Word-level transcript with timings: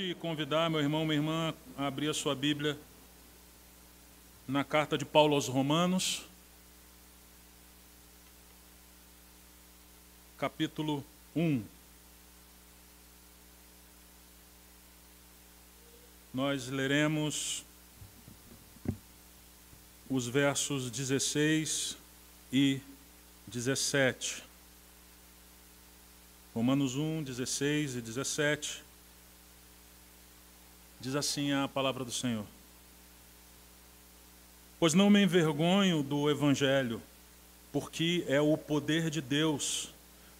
te 0.00 0.14
convidar, 0.14 0.70
meu 0.70 0.80
irmão, 0.80 1.04
minha 1.04 1.18
irmã, 1.18 1.54
a 1.76 1.86
abrir 1.86 2.08
a 2.08 2.14
sua 2.14 2.34
Bíblia 2.34 2.74
na 4.48 4.64
carta 4.64 4.96
de 4.96 5.04
Paulo 5.04 5.34
aos 5.34 5.46
Romanos, 5.46 6.22
capítulo 10.38 11.04
1. 11.36 11.62
Nós 16.32 16.68
leremos 16.68 17.62
os 20.08 20.26
versos 20.26 20.90
16 20.90 21.98
e 22.50 22.80
17. 23.46 24.42
Romanos 26.54 26.96
1, 26.96 27.22
16 27.22 27.96
e 27.96 28.00
17. 28.00 28.89
Diz 31.00 31.14
assim 31.14 31.52
a 31.52 31.66
palavra 31.66 32.04
do 32.04 32.12
Senhor: 32.12 32.44
Pois 34.78 34.94
não 34.94 35.10
me 35.10 35.22
envergonho 35.22 36.02
do 36.02 36.30
Evangelho, 36.30 37.00
porque 37.72 38.24
é 38.28 38.40
o 38.40 38.56
poder 38.56 39.10
de 39.10 39.20
Deus 39.20 39.92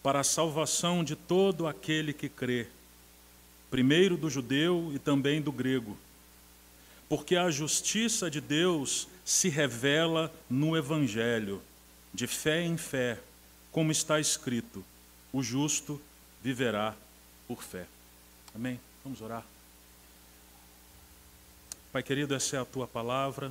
para 0.02 0.20
a 0.20 0.24
salvação 0.24 1.02
de 1.04 1.16
todo 1.16 1.66
aquele 1.66 2.12
que 2.12 2.28
crê, 2.28 2.66
primeiro 3.70 4.16
do 4.16 4.30
judeu 4.30 4.90
e 4.94 4.98
também 4.98 5.40
do 5.40 5.52
grego. 5.52 5.96
Porque 7.08 7.36
a 7.36 7.50
justiça 7.50 8.30
de 8.30 8.40
Deus 8.40 9.08
se 9.24 9.48
revela 9.48 10.32
no 10.48 10.76
Evangelho, 10.76 11.60
de 12.14 12.26
fé 12.26 12.62
em 12.62 12.76
fé, 12.76 13.18
como 13.72 13.90
está 13.90 14.20
escrito 14.20 14.84
o 15.32 15.42
justo 15.42 16.00
viverá 16.42 16.94
por 17.46 17.62
fé. 17.62 17.86
Amém? 18.54 18.80
Vamos 19.04 19.20
orar. 19.20 19.44
Pai 21.92 22.04
querido, 22.04 22.36
essa 22.36 22.56
é 22.56 22.60
a 22.60 22.64
tua 22.64 22.86
palavra. 22.86 23.50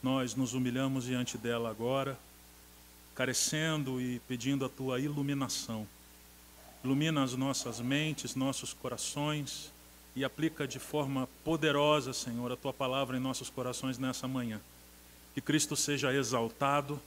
Nós 0.00 0.36
nos 0.36 0.54
humilhamos 0.54 1.06
diante 1.06 1.36
dela 1.36 1.68
agora, 1.68 2.16
carecendo 3.16 4.00
e 4.00 4.20
pedindo 4.28 4.64
a 4.64 4.68
tua 4.68 5.00
iluminação. 5.00 5.84
Ilumina 6.84 7.24
as 7.24 7.34
nossas 7.34 7.80
mentes, 7.80 8.36
nossos 8.36 8.72
corações 8.72 9.72
e 10.14 10.24
aplica 10.24 10.68
de 10.68 10.78
forma 10.78 11.28
poderosa, 11.42 12.12
Senhor, 12.12 12.52
a 12.52 12.56
tua 12.56 12.72
palavra 12.72 13.16
em 13.16 13.20
nossos 13.20 13.50
corações 13.50 13.98
nessa 13.98 14.28
manhã. 14.28 14.60
Que 15.34 15.40
Cristo 15.40 15.74
seja 15.74 16.14
exaltado 16.14 17.02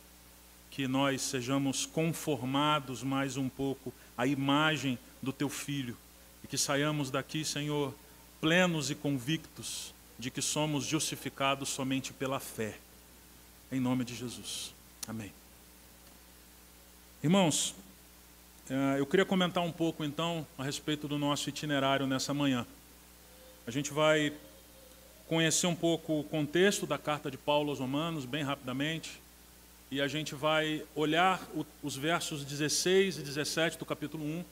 que 0.69 0.85
nós 0.85 1.21
sejamos 1.21 1.85
conformados 1.85 3.03
mais 3.03 3.37
um 3.37 3.47
pouco 3.47 3.93
à 4.17 4.27
imagem 4.27 4.99
do 5.21 5.31
teu 5.31 5.47
filho 5.47 5.95
e 6.43 6.47
que 6.47 6.57
saiamos 6.57 7.09
daqui, 7.09 7.45
Senhor, 7.45 7.95
plenos 8.41 8.89
e 8.89 8.95
convictos 8.95 9.95
de 10.17 10.31
que 10.31 10.41
somos 10.41 10.85
justificados 10.85 11.69
somente 11.69 12.13
pela 12.13 12.39
fé. 12.39 12.77
Em 13.71 13.79
nome 13.79 14.03
de 14.03 14.15
Jesus. 14.15 14.73
Amém. 15.07 15.31
Irmãos, 17.23 17.75
eh, 18.69 18.95
eu 18.99 19.05
queria 19.05 19.25
comentar 19.25 19.63
um 19.63 19.71
pouco 19.71 20.03
então 20.03 20.45
a 20.57 20.63
respeito 20.63 21.07
do 21.07 21.17
nosso 21.17 21.49
itinerário 21.49 22.07
nessa 22.07 22.33
manhã. 22.33 22.65
A 23.65 23.71
gente 23.71 23.91
vai 23.91 24.33
conhecer 25.27 25.67
um 25.67 25.75
pouco 25.75 26.19
o 26.19 26.23
contexto 26.23 26.85
da 26.85 26.97
carta 26.97 27.29
de 27.29 27.37
Paulo 27.37 27.69
aos 27.69 27.79
Romanos, 27.79 28.25
bem 28.25 28.43
rapidamente 28.43 29.19
e 29.89 30.01
a 30.01 30.07
gente 30.07 30.35
vai 30.35 30.83
olhar 30.93 31.41
os 31.81 31.95
versos 31.95 32.43
16 32.43 33.19
e 33.19 33.21
17 33.21 33.77
do 33.77 33.85
capítulo 33.85 34.23
1 34.23 34.43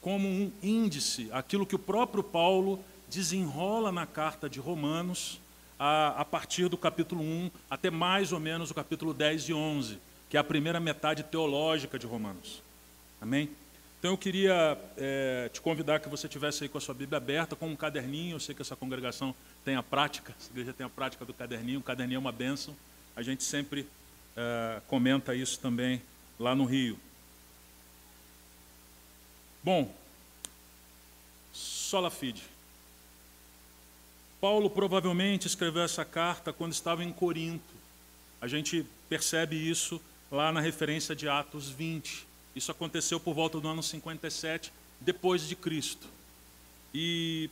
como 0.00 0.28
um 0.28 0.52
índice, 0.62 1.30
aquilo 1.32 1.64
que 1.64 1.74
o 1.74 1.78
próprio 1.78 2.22
Paulo 2.22 2.84
desenrola 3.14 3.92
na 3.92 4.06
carta 4.06 4.50
de 4.50 4.58
Romanos, 4.58 5.38
a, 5.78 6.20
a 6.20 6.24
partir 6.24 6.68
do 6.68 6.76
capítulo 6.76 7.22
1 7.22 7.50
até 7.70 7.88
mais 7.88 8.32
ou 8.32 8.40
menos 8.40 8.72
o 8.72 8.74
capítulo 8.74 9.14
10 9.14 9.50
e 9.50 9.54
11, 9.54 9.98
que 10.28 10.36
é 10.36 10.40
a 10.40 10.44
primeira 10.44 10.80
metade 10.80 11.22
teológica 11.22 11.96
de 11.96 12.06
Romanos. 12.06 12.60
Amém? 13.20 13.48
Então 14.00 14.10
eu 14.10 14.18
queria 14.18 14.76
é, 14.96 15.48
te 15.52 15.60
convidar 15.60 16.00
que 16.00 16.08
você 16.08 16.28
tivesse 16.28 16.64
aí 16.64 16.68
com 16.68 16.76
a 16.76 16.80
sua 16.80 16.94
Bíblia 16.94 17.16
aberta, 17.16 17.54
com 17.54 17.68
um 17.68 17.76
caderninho. 17.76 18.34
Eu 18.34 18.40
sei 18.40 18.54
que 18.54 18.60
essa 18.60 18.76
congregação 18.76 19.34
tem 19.64 19.76
a 19.76 19.82
prática, 19.82 20.34
essa 20.38 20.50
igreja 20.50 20.72
tem 20.72 20.84
a 20.84 20.90
prática 20.90 21.24
do 21.24 21.32
caderninho. 21.32 21.78
O 21.78 21.82
caderninho 21.82 22.16
é 22.16 22.20
uma 22.20 22.32
bênção. 22.32 22.76
A 23.16 23.22
gente 23.22 23.44
sempre 23.44 23.86
é, 24.36 24.80
comenta 24.88 25.34
isso 25.34 25.58
também 25.60 26.02
lá 26.38 26.54
no 26.54 26.64
Rio. 26.64 26.98
Bom, 29.62 29.94
sola 31.52 32.10
fide. 32.10 32.53
Paulo 34.44 34.68
provavelmente 34.68 35.46
escreveu 35.46 35.82
essa 35.84 36.04
carta 36.04 36.52
quando 36.52 36.74
estava 36.74 37.02
em 37.02 37.10
Corinto. 37.10 37.74
A 38.42 38.46
gente 38.46 38.84
percebe 39.08 39.56
isso 39.56 39.98
lá 40.30 40.52
na 40.52 40.60
referência 40.60 41.16
de 41.16 41.26
Atos 41.26 41.70
20. 41.70 42.26
Isso 42.54 42.70
aconteceu 42.70 43.18
por 43.18 43.32
volta 43.32 43.58
do 43.58 43.66
ano 43.66 43.82
57 43.82 44.70
depois 45.00 45.48
de 45.48 45.56
Cristo. 45.56 46.06
E 46.92 47.48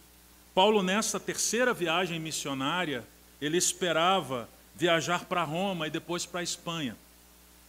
Paulo 0.54 0.82
nessa 0.82 1.18
terceira 1.18 1.72
viagem 1.72 2.20
missionária, 2.20 3.02
ele 3.40 3.56
esperava 3.56 4.46
viajar 4.76 5.24
para 5.24 5.44
Roma 5.44 5.86
e 5.86 5.90
depois 5.90 6.26
para 6.26 6.40
a 6.40 6.44
Espanha. 6.44 6.94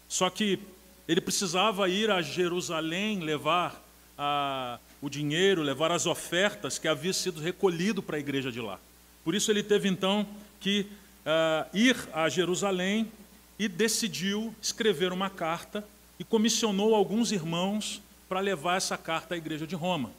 Só 0.10 0.30
que 0.30 0.60
ele 1.08 1.22
precisava 1.22 1.88
ir 1.88 2.12
a 2.12 2.22
Jerusalém 2.22 3.22
levar 3.22 3.82
a, 4.18 4.80
o 5.02 5.10
dinheiro, 5.10 5.62
levar 5.62 5.94
as 5.94 6.06
ofertas 6.06 6.78
que 6.78 6.90
havia 6.90 7.14
sido 7.14 7.40
recolhido 7.40 8.04
para 8.04 8.18
a 8.18 8.20
igreja 8.20 8.52
de 8.52 8.60
lá. 8.60 8.78
Por 9.24 9.36
isso 9.36 9.52
ele 9.52 9.64
teve 9.64 9.88
então 9.88 10.28
que 10.60 10.88
uh, 11.26 11.78
ir 11.78 11.98
a 12.14 12.30
Jerusalém 12.30 13.12
e 13.58 13.68
decidiu 13.68 14.54
escrever 14.62 15.12
uma 15.12 15.30
carta 15.30 15.86
e 16.20 16.24
comissionou 16.24 16.94
alguns 16.96 17.32
irmãos 17.32 18.02
para 18.28 18.40
levar 18.40 18.78
essa 18.78 18.98
carta 18.98 19.36
à 19.36 19.38
igreja 19.38 19.68
de 19.68 19.76
Roma. 19.76 20.12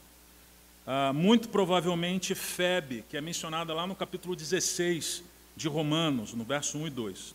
Uh, 0.86 1.14
muito 1.14 1.48
provavelmente 1.48 2.34
Febe, 2.34 3.04
que 3.08 3.16
é 3.16 3.20
mencionada 3.20 3.72
lá 3.72 3.86
no 3.86 3.94
capítulo 3.94 4.36
16 4.36 5.22
de 5.56 5.68
Romanos, 5.68 6.34
no 6.34 6.44
verso 6.44 6.78
1 6.78 6.86
e 6.86 6.90
2. 6.90 7.34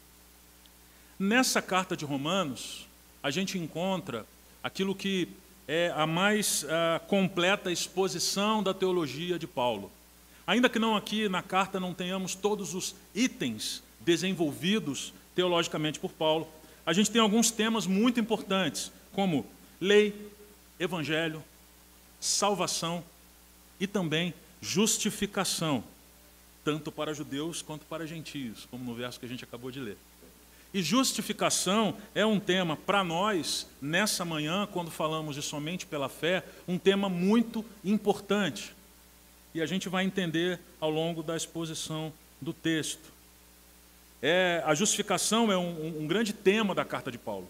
Nessa 1.18 1.62
carta 1.62 1.98
de 1.98 2.06
Romanos, 2.06 2.88
a 3.22 3.32
gente 3.32 3.58
encontra 3.58 4.26
aquilo 4.64 4.96
que 4.96 5.28
é 5.68 5.92
a 5.96 6.08
mais 6.08 6.64
uh, 6.64 7.00
completa 7.08 7.72
exposição 7.72 8.64
da 8.64 8.74
teologia 8.74 9.38
de 9.38 9.46
Paulo. 9.46 9.92
Ainda 10.50 10.68
que 10.68 10.80
não 10.80 10.96
aqui 10.96 11.30
na 11.30 11.44
carta 11.44 11.80
não 11.80 11.94
tenhamos 11.94 12.34
todos 12.34 12.74
os 12.74 12.96
itens 13.14 13.84
desenvolvidos 14.00 15.14
teologicamente 15.36 16.00
por 16.00 16.12
Paulo, 16.12 16.48
a 16.84 16.92
gente 16.92 17.12
tem 17.12 17.22
alguns 17.22 17.52
temas 17.52 17.86
muito 17.86 18.20
importantes, 18.20 18.92
como 19.14 19.46
lei, 19.80 20.32
evangelho, 20.80 21.44
salvação 22.20 23.04
e 23.80 23.86
também 23.86 24.34
justificação 24.60 25.84
tanto 26.66 26.92
para 26.92 27.14
judeus 27.14 27.62
quanto 27.62 27.86
para 27.86 28.08
gentios, 28.08 28.68
como 28.72 28.84
no 28.84 28.96
verso 28.96 29.20
que 29.20 29.28
a 29.28 29.30
gente 29.30 29.44
acabou 29.44 29.70
de 29.70 29.80
ler. 29.80 29.98
E 30.74 30.82
justificação 30.82 31.96
é 32.16 32.26
um 32.26 32.40
tema 32.40 32.76
para 32.76 33.04
nós, 33.04 33.68
nessa 33.80 34.26
manhã, 34.26 34.68
quando 34.74 34.90
falamos 34.90 35.36
de 35.36 35.44
somente 35.44 35.86
pela 35.86 36.10
fé, 36.10 36.44
um 36.68 36.80
tema 36.80 37.08
muito 37.08 37.64
importante. 37.86 38.79
E 39.54 39.62
a 39.62 39.66
gente 39.66 39.90
vai 39.90 40.04
entender 40.04 40.60
ao 40.80 40.90
longo 40.90 41.24
da 41.24 41.36
exposição 41.36 42.14
do 42.42 42.54
texto. 42.54 43.12
É, 44.22 44.62
a 44.66 44.76
justificação 44.76 45.52
é 45.52 45.58
um, 45.58 46.02
um 46.02 46.08
grande 46.08 46.34
tema 46.34 46.76
da 46.76 46.86
carta 46.86 47.12
de 47.12 47.18
Paulo. 47.18 47.48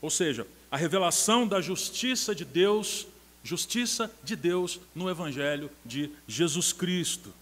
Ou 0.00 0.10
seja, 0.10 0.46
a 0.70 0.76
revelação 0.76 1.46
da 1.46 1.60
justiça 1.60 2.34
de 2.34 2.44
Deus, 2.44 3.06
justiça 3.42 4.10
de 4.22 4.36
Deus 4.36 4.80
no 4.94 5.08
Evangelho 5.08 5.70
de 5.84 6.10
Jesus 6.26 6.72
Cristo. 6.72 7.32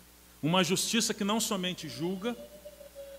Uma 0.42 0.62
justiça 0.62 1.12
que 1.12 1.24
não 1.24 1.40
somente 1.40 1.88
julga, 1.88 2.36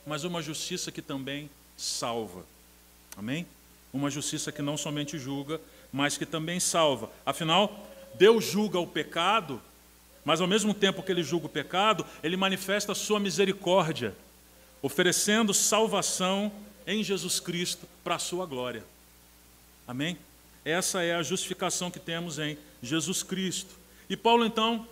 mas 0.05 0.23
uma 0.23 0.41
justiça 0.41 0.91
que 0.91 1.01
também 1.01 1.49
salva. 1.75 2.45
Amém? 3.15 3.45
Uma 3.91 4.09
justiça 4.09 4.51
que 4.51 4.61
não 4.61 4.77
somente 4.77 5.19
julga, 5.19 5.59
mas 5.91 6.17
que 6.17 6.25
também 6.25 6.59
salva. 6.59 7.11
Afinal, 7.25 7.87
Deus 8.15 8.45
julga 8.45 8.79
o 8.79 8.87
pecado, 8.87 9.61
mas 10.27 10.41
ao 10.41 10.47
mesmo 10.47 10.73
tempo 10.73 11.01
que 11.01 11.09
ele 11.09 11.23
julga 11.23 11.45
o 11.45 11.49
pecado, 11.49 12.05
ele 12.21 12.35
manifesta 12.35 12.91
a 12.91 12.95
sua 12.95 13.17
misericórdia, 13.17 14.13
oferecendo 14.81 15.53
salvação 15.53 16.51
em 16.85 17.01
Jesus 17.01 17.39
Cristo 17.39 17.87
para 18.03 18.15
a 18.15 18.19
sua 18.19 18.45
glória. 18.45 18.83
Amém? 19.87 20.17
Essa 20.65 21.01
é 21.01 21.15
a 21.15 21.23
justificação 21.23 21.89
que 21.89 21.97
temos 21.97 22.39
em 22.39 22.57
Jesus 22.83 23.23
Cristo. 23.23 23.73
E 24.09 24.17
Paulo 24.17 24.45
então 24.45 24.85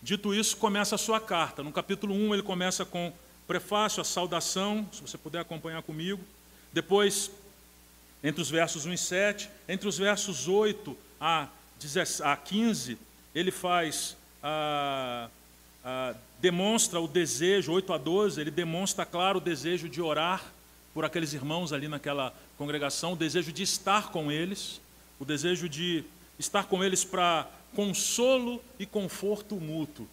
Dito 0.00 0.32
isso, 0.32 0.56
começa 0.56 0.94
a 0.94 0.98
sua 0.98 1.20
carta. 1.20 1.62
No 1.62 1.72
capítulo 1.72 2.14
1, 2.14 2.34
ele 2.34 2.42
começa 2.42 2.84
com 2.84 3.12
prefácio, 3.46 4.00
a 4.00 4.04
saudação, 4.04 4.88
se 4.92 5.02
você 5.02 5.18
puder 5.18 5.40
acompanhar 5.40 5.82
comigo. 5.82 6.22
Depois, 6.72 7.30
entre 8.22 8.40
os 8.40 8.48
versos 8.48 8.86
1 8.86 8.92
e 8.94 8.98
7, 8.98 9.50
entre 9.68 9.88
os 9.88 9.98
versos 9.98 10.48
8 10.48 10.96
a 11.20 11.48
15, 12.46 12.96
ele 13.34 13.50
faz 13.50 14.16
a, 14.42 15.28
ah, 15.84 16.14
demonstra 16.40 17.00
o 17.00 17.08
desejo, 17.08 17.72
8 17.72 17.92
a 17.92 17.98
12, 17.98 18.40
ele 18.40 18.50
demonstra, 18.50 19.06
claro, 19.06 19.38
o 19.38 19.40
desejo 19.40 19.88
de 19.88 20.00
orar 20.00 20.44
por 20.92 21.04
aqueles 21.04 21.32
irmãos 21.32 21.72
ali 21.72 21.88
naquela 21.88 22.34
congregação, 22.58 23.12
o 23.12 23.16
desejo 23.16 23.52
de 23.52 23.62
estar 23.62 24.10
com 24.10 24.30
eles, 24.30 24.80
o 25.18 25.24
desejo 25.24 25.68
de 25.68 26.04
estar 26.38 26.64
com 26.64 26.82
eles 26.82 27.04
para 27.04 27.46
consolo 27.74 28.62
e 28.78 28.86
conforto 28.86 29.56
mútuo. 29.56 30.06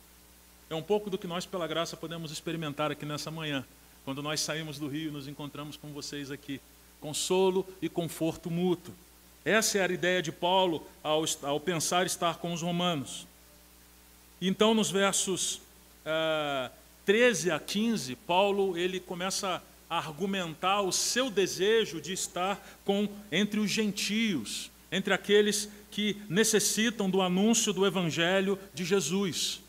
É 0.70 0.76
um 0.76 0.82
pouco 0.82 1.10
do 1.10 1.18
que 1.18 1.28
nós, 1.28 1.46
pela 1.46 1.66
graça, 1.66 1.98
podemos 1.98 2.32
experimentar 2.32 2.92
aqui 2.92 3.06
nessa 3.06 3.32
manhã, 3.32 3.66
quando 4.06 4.22
nós 4.22 4.42
saímos 4.42 4.78
do 4.78 4.88
Rio 4.88 5.10
e 5.10 5.14
nos 5.14 5.28
encontramos 5.28 5.78
com 5.78 5.90
vocês 5.90 6.30
aqui. 6.30 6.62
Consolo 7.00 7.66
e 7.82 7.90
conforto 7.90 8.50
mútuo. 8.50 8.94
Essa 9.46 9.80
era 9.80 9.92
a 9.92 9.96
ideia 9.96 10.22
de 10.22 10.32
Paulo 10.32 10.86
ao, 11.04 11.24
ao 11.44 11.60
pensar 11.60 12.06
estar 12.06 12.38
com 12.38 12.54
os 12.54 12.62
romanos. 12.62 13.26
Então, 14.42 14.74
nos 14.74 14.92
versos 14.92 15.56
uh, 15.56 15.62
eh, 16.06 16.72
13 17.06 17.52
a 17.52 17.60
15, 17.60 18.16
Paulo 18.16 18.78
ele 18.78 19.00
começa 19.00 19.64
a 19.90 19.98
argumentar 19.98 20.82
o 20.82 20.92
seu 20.92 21.30
desejo 21.30 22.00
de 22.00 22.14
estar 22.14 22.62
com 22.86 23.08
entre 23.32 23.60
os 23.60 23.72
gentios, 23.72 24.70
entre 24.92 25.14
aqueles 25.14 25.70
que 25.90 26.18
necessitam 26.30 27.10
do 27.10 27.22
anúncio 27.22 27.74
do 27.74 27.86
evangelho 27.86 28.60
de 28.74 28.86
Jesus. 28.86 29.62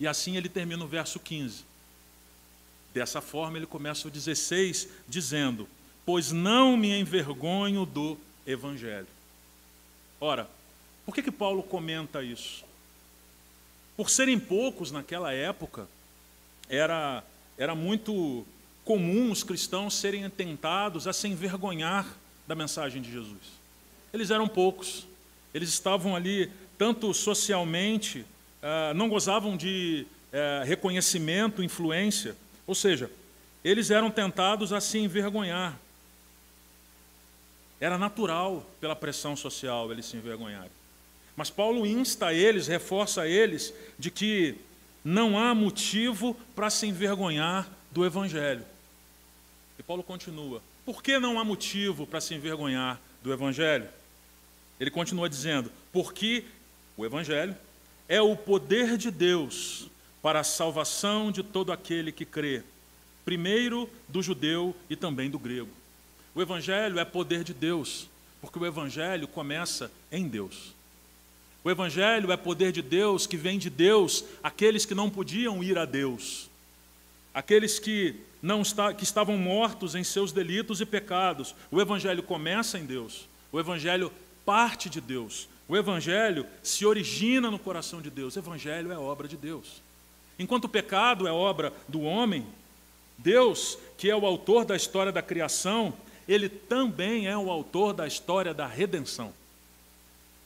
E 0.00 0.06
assim 0.06 0.36
ele 0.36 0.48
termina 0.48 0.84
o 0.84 0.88
verso 0.88 1.20
15. 1.20 1.64
Dessa 2.92 3.20
forma 3.20 3.58
ele 3.58 3.66
começa 3.66 4.08
o 4.08 4.10
16 4.10 4.88
dizendo: 5.06 5.68
"Pois 6.04 6.32
não 6.32 6.76
me 6.76 6.98
envergonho 6.98 7.86
do 7.86 8.18
evangelho". 8.46 9.06
Ora, 10.20 10.50
por 11.04 11.14
que 11.14 11.22
que 11.22 11.30
Paulo 11.30 11.62
comenta 11.62 12.24
isso? 12.24 12.65
Por 13.96 14.10
serem 14.10 14.38
poucos 14.38 14.90
naquela 14.92 15.32
época, 15.32 15.88
era, 16.68 17.24
era 17.56 17.74
muito 17.74 18.46
comum 18.84 19.30
os 19.30 19.42
cristãos 19.42 19.94
serem 19.94 20.28
tentados 20.28 21.06
a 21.06 21.12
se 21.12 21.26
envergonhar 21.28 22.06
da 22.46 22.54
mensagem 22.54 23.00
de 23.00 23.10
Jesus. 23.10 23.56
Eles 24.12 24.30
eram 24.30 24.46
poucos, 24.46 25.06
eles 25.52 25.70
estavam 25.70 26.14
ali 26.14 26.50
tanto 26.78 27.12
socialmente, 27.14 28.24
ah, 28.62 28.92
não 28.94 29.08
gozavam 29.08 29.56
de 29.56 30.06
eh, 30.32 30.62
reconhecimento, 30.66 31.62
influência, 31.62 32.36
ou 32.66 32.74
seja, 32.74 33.10
eles 33.64 33.90
eram 33.90 34.10
tentados 34.10 34.72
a 34.72 34.80
se 34.80 34.98
envergonhar. 34.98 35.78
Era 37.80 37.96
natural, 37.96 38.68
pela 38.80 38.94
pressão 38.94 39.34
social, 39.34 39.90
eles 39.90 40.04
se 40.04 40.16
envergonharem. 40.16 40.70
Mas 41.36 41.50
Paulo 41.50 41.86
insta 41.86 42.32
eles, 42.32 42.66
reforça 42.66 43.28
eles, 43.28 43.72
de 43.98 44.10
que 44.10 44.56
não 45.04 45.38
há 45.38 45.54
motivo 45.54 46.34
para 46.54 46.70
se 46.70 46.86
envergonhar 46.86 47.68
do 47.92 48.04
Evangelho. 48.04 48.64
E 49.78 49.82
Paulo 49.82 50.02
continua: 50.02 50.62
por 50.84 51.02
que 51.02 51.18
não 51.18 51.38
há 51.38 51.44
motivo 51.44 52.06
para 52.06 52.20
se 52.20 52.34
envergonhar 52.34 53.00
do 53.22 53.32
Evangelho? 53.32 53.88
Ele 54.80 54.90
continua 54.90 55.28
dizendo: 55.28 55.70
porque 55.92 56.44
o 56.96 57.04
Evangelho 57.04 57.56
é 58.08 58.20
o 58.20 58.36
poder 58.36 58.96
de 58.96 59.10
Deus 59.10 59.88
para 60.22 60.40
a 60.40 60.44
salvação 60.44 61.30
de 61.30 61.42
todo 61.42 61.72
aquele 61.72 62.10
que 62.10 62.24
crê, 62.24 62.62
primeiro 63.24 63.88
do 64.08 64.22
judeu 64.22 64.74
e 64.88 64.96
também 64.96 65.30
do 65.30 65.38
grego. 65.38 65.70
O 66.34 66.42
Evangelho 66.42 66.98
é 66.98 67.04
poder 67.04 67.44
de 67.44 67.54
Deus, 67.54 68.08
porque 68.40 68.58
o 68.58 68.66
Evangelho 68.66 69.26
começa 69.26 69.90
em 70.10 70.28
Deus. 70.28 70.75
O 71.66 71.70
Evangelho 71.70 72.30
é 72.30 72.36
poder 72.36 72.70
de 72.70 72.80
Deus 72.80 73.26
que 73.26 73.36
vem 73.36 73.58
de 73.58 73.68
Deus, 73.68 74.24
aqueles 74.40 74.86
que 74.86 74.94
não 74.94 75.10
podiam 75.10 75.64
ir 75.64 75.76
a 75.76 75.84
Deus, 75.84 76.48
aqueles 77.34 77.80
que, 77.80 78.14
não 78.40 78.62
está, 78.62 78.94
que 78.94 79.02
estavam 79.02 79.36
mortos 79.36 79.96
em 79.96 80.04
seus 80.04 80.30
delitos 80.30 80.80
e 80.80 80.86
pecados. 80.86 81.56
O 81.68 81.80
Evangelho 81.80 82.22
começa 82.22 82.78
em 82.78 82.86
Deus, 82.86 83.26
o 83.50 83.58
Evangelho 83.58 84.12
parte 84.44 84.88
de 84.88 85.00
Deus, 85.00 85.48
o 85.66 85.76
Evangelho 85.76 86.46
se 86.62 86.86
origina 86.86 87.50
no 87.50 87.58
coração 87.58 88.00
de 88.00 88.10
Deus. 88.10 88.36
O 88.36 88.38
Evangelho 88.38 88.92
é 88.92 88.96
obra 88.96 89.26
de 89.26 89.36
Deus. 89.36 89.82
Enquanto 90.38 90.66
o 90.66 90.68
pecado 90.68 91.26
é 91.26 91.32
obra 91.32 91.72
do 91.88 92.02
homem, 92.02 92.46
Deus, 93.18 93.76
que 93.98 94.08
é 94.08 94.14
o 94.14 94.24
autor 94.24 94.64
da 94.64 94.76
história 94.76 95.10
da 95.10 95.20
criação, 95.20 95.92
ele 96.28 96.48
também 96.48 97.26
é 97.26 97.36
o 97.36 97.50
autor 97.50 97.92
da 97.92 98.06
história 98.06 98.54
da 98.54 98.68
redenção. 98.68 99.34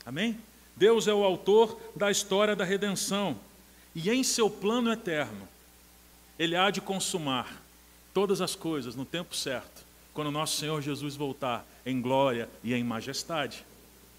Amém? 0.03 0.35
Deus 0.75 1.07
é 1.07 1.13
o 1.13 1.23
autor 1.23 1.79
da 1.95 2.09
história 2.09 2.55
da 2.55 2.63
redenção. 2.63 3.37
E 3.93 4.09
em 4.09 4.23
seu 4.23 4.49
plano 4.49 4.91
eterno, 4.91 5.47
Ele 6.39 6.55
há 6.55 6.69
de 6.69 6.81
consumar 6.81 7.61
todas 8.13 8.41
as 8.41 8.55
coisas 8.55 8.95
no 8.95 9.05
tempo 9.05 9.35
certo, 9.35 9.83
quando 10.13 10.31
nosso 10.31 10.57
Senhor 10.57 10.81
Jesus 10.81 11.15
voltar 11.15 11.65
em 11.85 12.01
glória 12.01 12.49
e 12.63 12.73
em 12.73 12.83
majestade. 12.83 13.65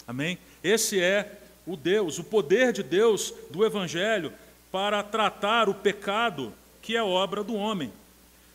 Amém? 0.06 0.38
Esse 0.62 1.00
é 1.00 1.40
o 1.66 1.76
Deus, 1.76 2.18
o 2.18 2.24
poder 2.24 2.72
de 2.72 2.82
Deus 2.82 3.32
do 3.50 3.64
Evangelho 3.64 4.32
para 4.70 5.02
tratar 5.02 5.68
o 5.68 5.74
pecado 5.74 6.52
que 6.80 6.96
é 6.96 7.02
obra 7.02 7.44
do 7.44 7.54
homem. 7.54 7.92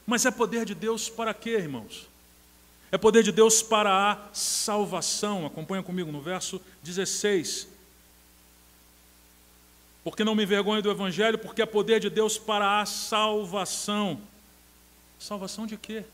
Mas 0.06 0.26
é 0.26 0.32
poder 0.32 0.66
de 0.66 0.74
Deus 0.74 1.10
para 1.10 1.34
quê, 1.34 1.52
irmãos? 1.52 2.08
É 2.92 2.98
poder 2.98 3.24
de 3.24 3.32
Deus 3.32 3.62
para 3.62 4.12
a 4.12 4.34
salvação. 4.34 5.46
Acompanha 5.46 5.84
comigo 5.84 6.12
no 6.12 6.22
verso 6.22 6.62
16 6.84 7.68
porque 10.08 10.24
não 10.24 10.34
me 10.34 10.44
envergonho 10.44 10.82
do 10.82 10.90
Evangelho, 10.90 11.38
porque 11.38 11.62
é 11.62 11.66
poder 11.66 12.00
de 12.00 12.10
Deus 12.10 12.38
para 12.38 12.80
a 12.80 12.86
salvação. 12.86 14.22
Salvação 15.20 15.68
de 15.68 15.76
quê? 15.76 16.06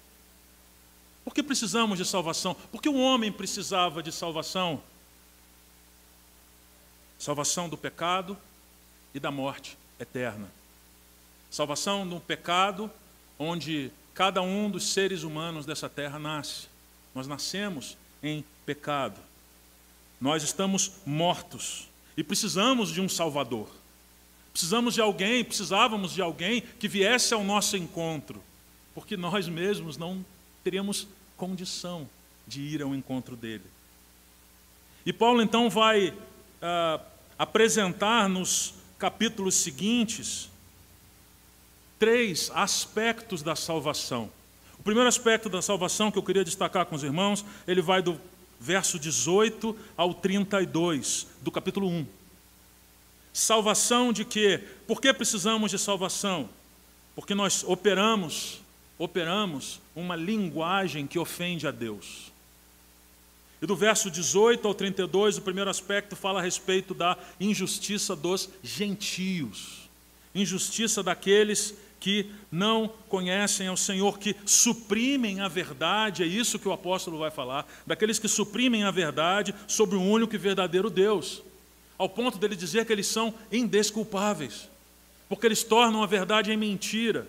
Por 1.24 1.32
que 1.32 1.44
precisamos 1.44 2.00
de 2.00 2.04
salvação? 2.04 2.56
Porque 2.72 2.90
o 2.90 2.98
homem 2.98 3.32
precisava 3.32 4.02
de 4.02 4.12
salvação. 4.12 4.82
Salvação 7.20 7.70
do 7.70 7.78
pecado 7.78 8.36
e 9.14 9.20
da 9.20 9.30
morte 9.30 9.78
eterna. 10.00 10.50
Salvação 11.52 12.08
do 12.08 12.20
pecado, 12.20 12.90
onde 13.38 13.92
cada 14.16 14.42
um 14.42 14.72
dos 14.72 14.92
seres 14.92 15.22
humanos 15.22 15.68
dessa 15.68 15.88
terra 15.88 16.18
nasce. 16.18 16.66
Nós 17.14 17.28
nascemos 17.28 17.96
em 18.24 18.44
pecado. 18.66 19.22
Nós 20.20 20.42
estamos 20.42 20.94
mortos 21.06 21.88
e 22.18 22.24
precisamos 22.24 22.90
de 22.90 23.00
um 23.00 23.08
Salvador. 23.08 23.83
Precisamos 24.54 24.94
de 24.94 25.02
alguém, 25.02 25.44
precisávamos 25.44 26.14
de 26.14 26.22
alguém 26.22 26.62
que 26.80 26.88
viesse 26.88 27.34
ao 27.34 27.44
nosso 27.44 27.76
encontro, 27.76 28.42
porque 28.94 29.18
nós 29.18 29.50
mesmos 29.50 29.98
não 29.98 30.24
teríamos 30.64 31.08
condição 31.36 32.08
de 32.48 32.62
ir 32.62 32.84
ao 32.84 32.94
encontro 32.94 33.36
dele. 33.36 33.66
E 35.04 35.12
Paulo 35.12 35.42
então 35.42 35.70
vai 35.72 36.14
ah, 36.62 37.02
apresentar 37.38 38.30
nos 38.30 38.76
capítulos 38.98 39.56
seguintes 39.56 40.50
três 41.98 42.52
aspectos 42.54 43.42
da 43.42 43.56
salvação. 43.56 44.30
O 44.78 44.84
primeiro 44.84 45.10
aspecto 45.10 45.50
da 45.50 45.62
salvação 45.62 46.12
que 46.12 46.18
eu 46.18 46.24
queria 46.24 46.44
destacar 46.44 46.86
com 46.86 46.96
os 46.96 47.04
irmãos, 47.04 47.44
ele 47.68 47.82
vai 47.82 48.02
do 48.02 48.20
verso 48.60 49.00
18 49.00 49.76
ao 49.98 50.14
32 50.14 51.28
do 51.42 51.52
capítulo 51.52 51.88
1. 51.88 52.06
Salvação 53.34 54.14
de 54.14 54.24
quê? 54.24 54.62
Por 54.86 55.02
que 55.02 55.12
precisamos 55.12 55.72
de 55.72 55.80
salvação? 55.80 56.48
Porque 57.16 57.34
nós 57.34 57.64
operamos, 57.68 58.62
operamos 58.96 59.82
uma 59.96 60.16
linguagem 60.16 61.08
que 61.08 61.18
ofende 61.18 61.68
a 61.68 61.72
Deus. 61.72 62.32
E 63.60 63.66
do 63.66 63.76
verso 63.76 64.12
18 64.12 64.68
ao 64.68 64.74
32, 64.76 65.40
o 65.40 65.42
primeiro 65.42 65.70
aspecto 65.70 66.16
fala 66.16 66.40
a 66.40 66.44
respeito 66.44 66.94
da 66.94 67.18
injustiça 67.40 68.16
dos 68.16 68.50
gentios. 68.62 69.90
Injustiça 70.36 71.02
daqueles 71.02 71.74
que 72.00 72.30
não 72.52 72.92
conhecem 73.08 73.68
ao 73.68 73.78
Senhor, 73.78 74.20
que 74.20 74.36
suprimem 74.46 75.40
a 75.40 75.48
verdade, 75.48 76.22
é 76.22 76.26
isso 76.28 76.60
que 76.60 76.68
o 76.68 76.74
apóstolo 76.74 77.18
vai 77.18 77.32
falar, 77.32 77.66
daqueles 77.88 78.20
que 78.20 78.28
suprimem 78.28 78.84
a 78.84 78.92
verdade 78.92 79.56
sobre 79.66 79.96
o 79.96 80.02
único 80.02 80.36
e 80.36 80.38
verdadeiro 80.38 80.90
Deus 80.90 81.42
ao 82.04 82.10
ponto 82.10 82.38
dele 82.38 82.54
dizer 82.54 82.86
que 82.86 82.92
eles 82.92 83.08
são 83.08 83.34
indesculpáveis, 83.50 84.68
porque 85.30 85.46
eles 85.46 85.64
tornam 85.64 86.04
a 86.04 86.06
verdade 86.06 86.52
em 86.52 86.58
mentira, 86.58 87.26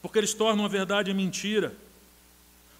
porque 0.00 0.16
eles 0.16 0.32
tornam 0.32 0.64
a 0.64 0.68
verdade 0.68 1.10
em 1.10 1.14
mentira. 1.14 1.74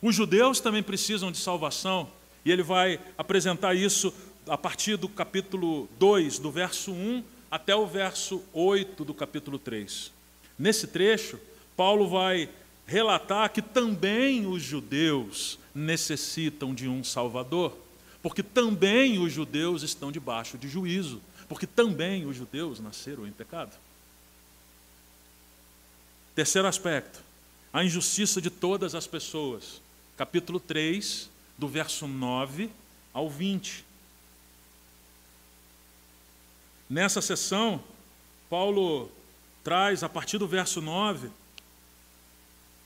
Os 0.00 0.14
judeus 0.14 0.60
também 0.60 0.84
precisam 0.84 1.32
de 1.32 1.38
salvação, 1.38 2.08
e 2.44 2.52
ele 2.52 2.62
vai 2.62 3.00
apresentar 3.18 3.74
isso 3.74 4.14
a 4.46 4.56
partir 4.56 4.96
do 4.96 5.08
capítulo 5.08 5.88
2, 5.98 6.38
do 6.38 6.48
verso 6.48 6.92
1 6.92 7.24
até 7.50 7.74
o 7.74 7.88
verso 7.88 8.40
8 8.52 9.04
do 9.04 9.12
capítulo 9.12 9.58
3. 9.58 10.12
Nesse 10.56 10.86
trecho, 10.86 11.40
Paulo 11.76 12.08
vai 12.08 12.48
relatar 12.86 13.50
que 13.50 13.60
também 13.60 14.46
os 14.46 14.62
judeus 14.62 15.58
necessitam 15.74 16.72
de 16.72 16.86
um 16.86 17.02
Salvador 17.02 17.76
porque 18.22 18.42
também 18.42 19.18
os 19.18 19.32
judeus 19.32 19.82
estão 19.82 20.12
debaixo 20.12 20.58
de 20.58 20.68
juízo, 20.68 21.22
porque 21.48 21.66
também 21.66 22.26
os 22.26 22.36
judeus 22.36 22.78
nasceram 22.80 23.26
em 23.26 23.32
pecado. 23.32 23.76
Terceiro 26.34 26.68
aspecto, 26.68 27.20
a 27.72 27.84
injustiça 27.84 28.40
de 28.40 28.50
todas 28.50 28.94
as 28.94 29.06
pessoas. 29.06 29.80
Capítulo 30.16 30.60
3, 30.60 31.30
do 31.56 31.66
verso 31.66 32.06
9 32.06 32.70
ao 33.12 33.28
20. 33.28 33.84
Nessa 36.88 37.20
sessão, 37.20 37.82
Paulo 38.48 39.10
traz, 39.62 40.02
a 40.02 40.08
partir 40.08 40.38
do 40.38 40.48
verso 40.48 40.80
9, 40.80 41.30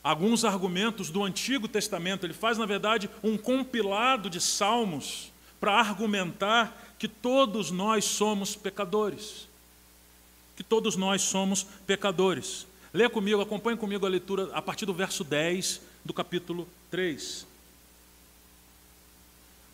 alguns 0.05 0.45
argumentos 0.45 1.09
do 1.09 1.25
Antigo 1.25 1.67
Testamento. 1.67 2.27
Ele 2.27 2.35
faz, 2.35 2.59
na 2.59 2.67
verdade, 2.67 3.09
um 3.23 3.39
compilado 3.39 4.29
de 4.29 4.39
salmos 4.39 5.33
para 5.59 5.73
argumentar 5.73 6.95
que 6.99 7.09
todos 7.09 7.71
nós 7.71 8.05
somos 8.05 8.55
pecadores. 8.55 9.49
Que 10.55 10.63
todos 10.63 10.95
nós 10.95 11.23
somos 11.23 11.67
pecadores. 11.87 12.67
Leia 12.93 13.09
comigo, 13.09 13.41
acompanhe 13.41 13.79
comigo 13.79 14.05
a 14.05 14.09
leitura 14.09 14.51
a 14.53 14.61
partir 14.61 14.85
do 14.85 14.93
verso 14.93 15.25
10 15.25 15.81
do 16.05 16.13
capítulo 16.13 16.69
3. 16.91 17.47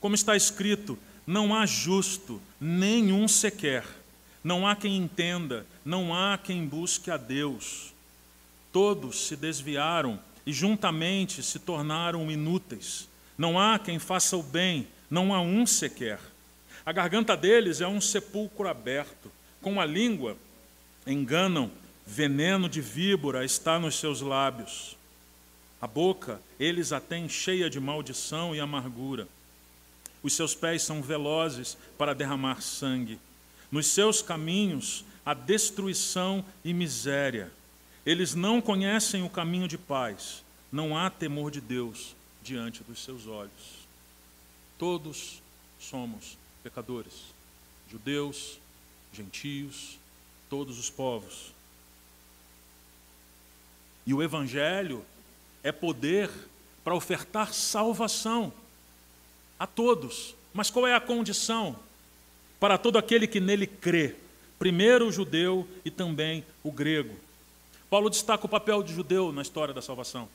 Como 0.01 0.15
está 0.15 0.37
escrito, 0.37 0.97
não 1.27 1.55
há 1.55 1.67
justo, 1.67 2.41
nenhum 2.59 3.27
sequer. 3.27 3.85
Não 4.43 4.67
há 4.67 4.75
quem 4.75 4.97
entenda, 4.97 5.67
não 5.85 6.15
há 6.15 6.39
quem 6.39 6.65
busque 6.65 7.11
a 7.11 7.19
Deus. 7.19 7.90
Todos 8.73 9.27
se 9.27 9.37
desviaram 9.37 10.21
e 10.47 10.53
juntamente 10.53 11.43
se 11.43 11.59
tornaram 11.59 12.31
inúteis. 12.31 13.09
Não 13.37 13.59
há 13.59 13.79
quem 13.79 13.99
faça 13.99 14.37
o 14.37 14.43
bem, 14.43 14.87
não 15.11 15.35
há 15.35 15.41
um 15.41 15.67
sequer. 15.67 16.21
A 16.85 16.93
garganta 16.93 17.37
deles 17.37 17.81
é 17.81 17.87
um 17.87 18.01
sepulcro 18.01 18.69
aberto. 18.69 19.31
Com 19.61 19.81
a 19.81 19.85
língua 19.85 20.37
enganam, 21.07 21.71
veneno 22.07 22.69
de 22.69 22.81
víbora 22.81 23.45
está 23.45 23.79
nos 23.79 23.99
seus 23.99 24.21
lábios. 24.21 24.97
A 25.81 25.87
boca 25.87 26.41
eles 26.59 26.93
a 26.93 27.01
têm 27.01 27.29
cheia 27.29 27.71
de 27.71 27.81
maldição 27.81 28.55
e 28.55 28.61
amargura. 28.61 29.27
Os 30.23 30.35
seus 30.35 30.55
pés 30.55 30.83
são 30.83 31.01
velozes 31.01 31.77
para 31.97 32.15
derramar 32.15 32.61
sangue. 32.61 33.19
Nos 33.71 33.87
seus 33.87 34.21
caminhos 34.21 35.05
há 35.25 35.33
destruição 35.33 36.45
e 36.65 36.75
miséria. 36.75 37.51
Eles 38.11 38.35
não 38.35 38.61
conhecem 38.61 39.23
o 39.23 39.31
caminho 39.31 39.69
de 39.69 39.79
paz. 39.79 40.43
Não 40.73 40.99
há 40.99 41.09
temor 41.09 41.49
de 41.49 41.61
Deus 41.61 42.17
diante 42.43 42.83
dos 42.83 43.05
seus 43.05 43.29
olhos. 43.29 43.87
Todos 44.77 45.41
somos 45.79 46.37
pecadores, 46.61 47.15
judeus, 47.89 48.59
gentios, 49.13 49.97
todos 50.49 50.77
os 50.77 50.91
povos. 50.91 51.53
E 54.05 54.13
o 54.13 54.21
Evangelho 54.21 55.05
é 55.63 55.71
poder 55.71 56.29
para 56.83 56.97
ofertar 56.97 57.55
salvação 57.55 58.53
a 59.57 59.69
todos. 59.69 60.35
Mas 60.53 60.69
qual 60.69 60.85
é 60.85 60.97
a 60.97 61.01
condição? 61.01 61.79
Para 62.59 62.77
todo 62.77 62.99
aquele 62.99 63.29
que 63.29 63.39
nele 63.39 63.69
crê, 63.69 64.17
primeiro 64.59 65.07
o 65.07 65.13
judeu 65.13 65.69
e 65.85 65.93
também 65.93 66.45
o 66.65 66.73
grego. 66.73 67.30
Paulo 67.91 68.09
destaca 68.09 68.47
o 68.47 68.49
papel 68.49 68.83
de 68.85 68.95
judeu 68.95 69.33
na 69.33 69.43
história 69.43 69.75
da 69.75 69.83
salvação. 69.83 70.29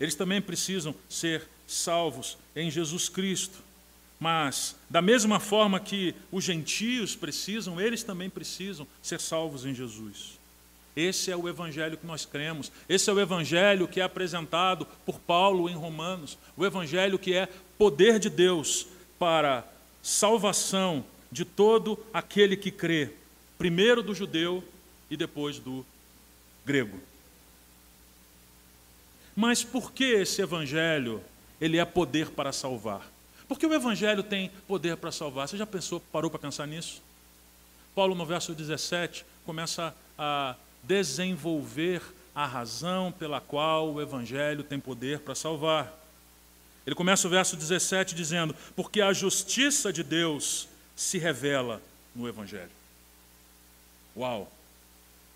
Eles 0.00 0.14
também 0.14 0.40
precisam 0.40 0.94
ser 1.08 1.46
salvos 1.66 2.38
em 2.56 2.70
Jesus 2.70 3.08
Cristo. 3.10 3.58
Mas, 4.18 4.74
da 4.88 5.02
mesma 5.02 5.38
forma 5.38 5.78
que 5.78 6.14
os 6.32 6.42
gentios 6.42 7.14
precisam, 7.14 7.78
eles 7.78 8.02
também 8.02 8.30
precisam 8.30 8.86
ser 9.02 9.20
salvos 9.20 9.66
em 9.66 9.74
Jesus. 9.74 10.38
Esse 10.96 11.30
é 11.30 11.36
o 11.36 11.48
evangelho 11.48 11.98
que 11.98 12.06
nós 12.06 12.24
cremos. 12.24 12.72
Esse 12.88 13.10
é 13.10 13.12
o 13.12 13.20
evangelho 13.20 13.86
que 13.86 14.00
é 14.00 14.04
apresentado 14.04 14.86
por 15.04 15.18
Paulo 15.18 15.68
em 15.68 15.74
Romanos. 15.74 16.38
O 16.56 16.64
evangelho 16.64 17.18
que 17.18 17.34
é 17.34 17.48
poder 17.76 18.18
de 18.18 18.30
Deus 18.30 18.86
para 19.18 19.66
salvação 20.02 21.04
de 21.30 21.44
todo 21.44 21.98
aquele 22.12 22.56
que 22.56 22.70
crê, 22.70 23.10
primeiro 23.58 24.02
do 24.02 24.14
judeu 24.14 24.62
e 25.10 25.16
depois 25.16 25.58
do 25.58 25.84
grego. 26.64 26.98
Mas 29.36 29.64
por 29.64 29.92
que 29.92 30.04
esse 30.04 30.40
evangelho 30.40 31.22
ele 31.60 31.78
é 31.78 31.84
poder 31.84 32.30
para 32.30 32.52
salvar? 32.52 33.10
Porque 33.48 33.66
o 33.66 33.74
evangelho 33.74 34.22
tem 34.22 34.50
poder 34.66 34.96
para 34.96 35.12
salvar. 35.12 35.48
Você 35.48 35.56
já 35.56 35.66
pensou, 35.66 36.00
parou 36.00 36.30
para 36.30 36.38
pensar 36.38 36.66
nisso? 36.66 37.02
Paulo 37.94 38.14
no 38.14 38.24
verso 38.24 38.54
17 38.54 39.24
começa 39.44 39.94
a 40.18 40.56
desenvolver 40.82 42.02
a 42.34 42.46
razão 42.46 43.12
pela 43.12 43.40
qual 43.40 43.92
o 43.92 44.02
evangelho 44.02 44.64
tem 44.64 44.80
poder 44.80 45.20
para 45.20 45.34
salvar. 45.34 45.92
Ele 46.86 46.94
começa 46.96 47.26
o 47.26 47.30
verso 47.30 47.56
17 47.56 48.14
dizendo: 48.14 48.54
"Porque 48.74 49.00
a 49.00 49.12
justiça 49.12 49.92
de 49.92 50.02
Deus 50.02 50.68
se 50.96 51.18
revela 51.18 51.80
no 52.14 52.28
evangelho". 52.28 52.70
Uau. 54.16 54.50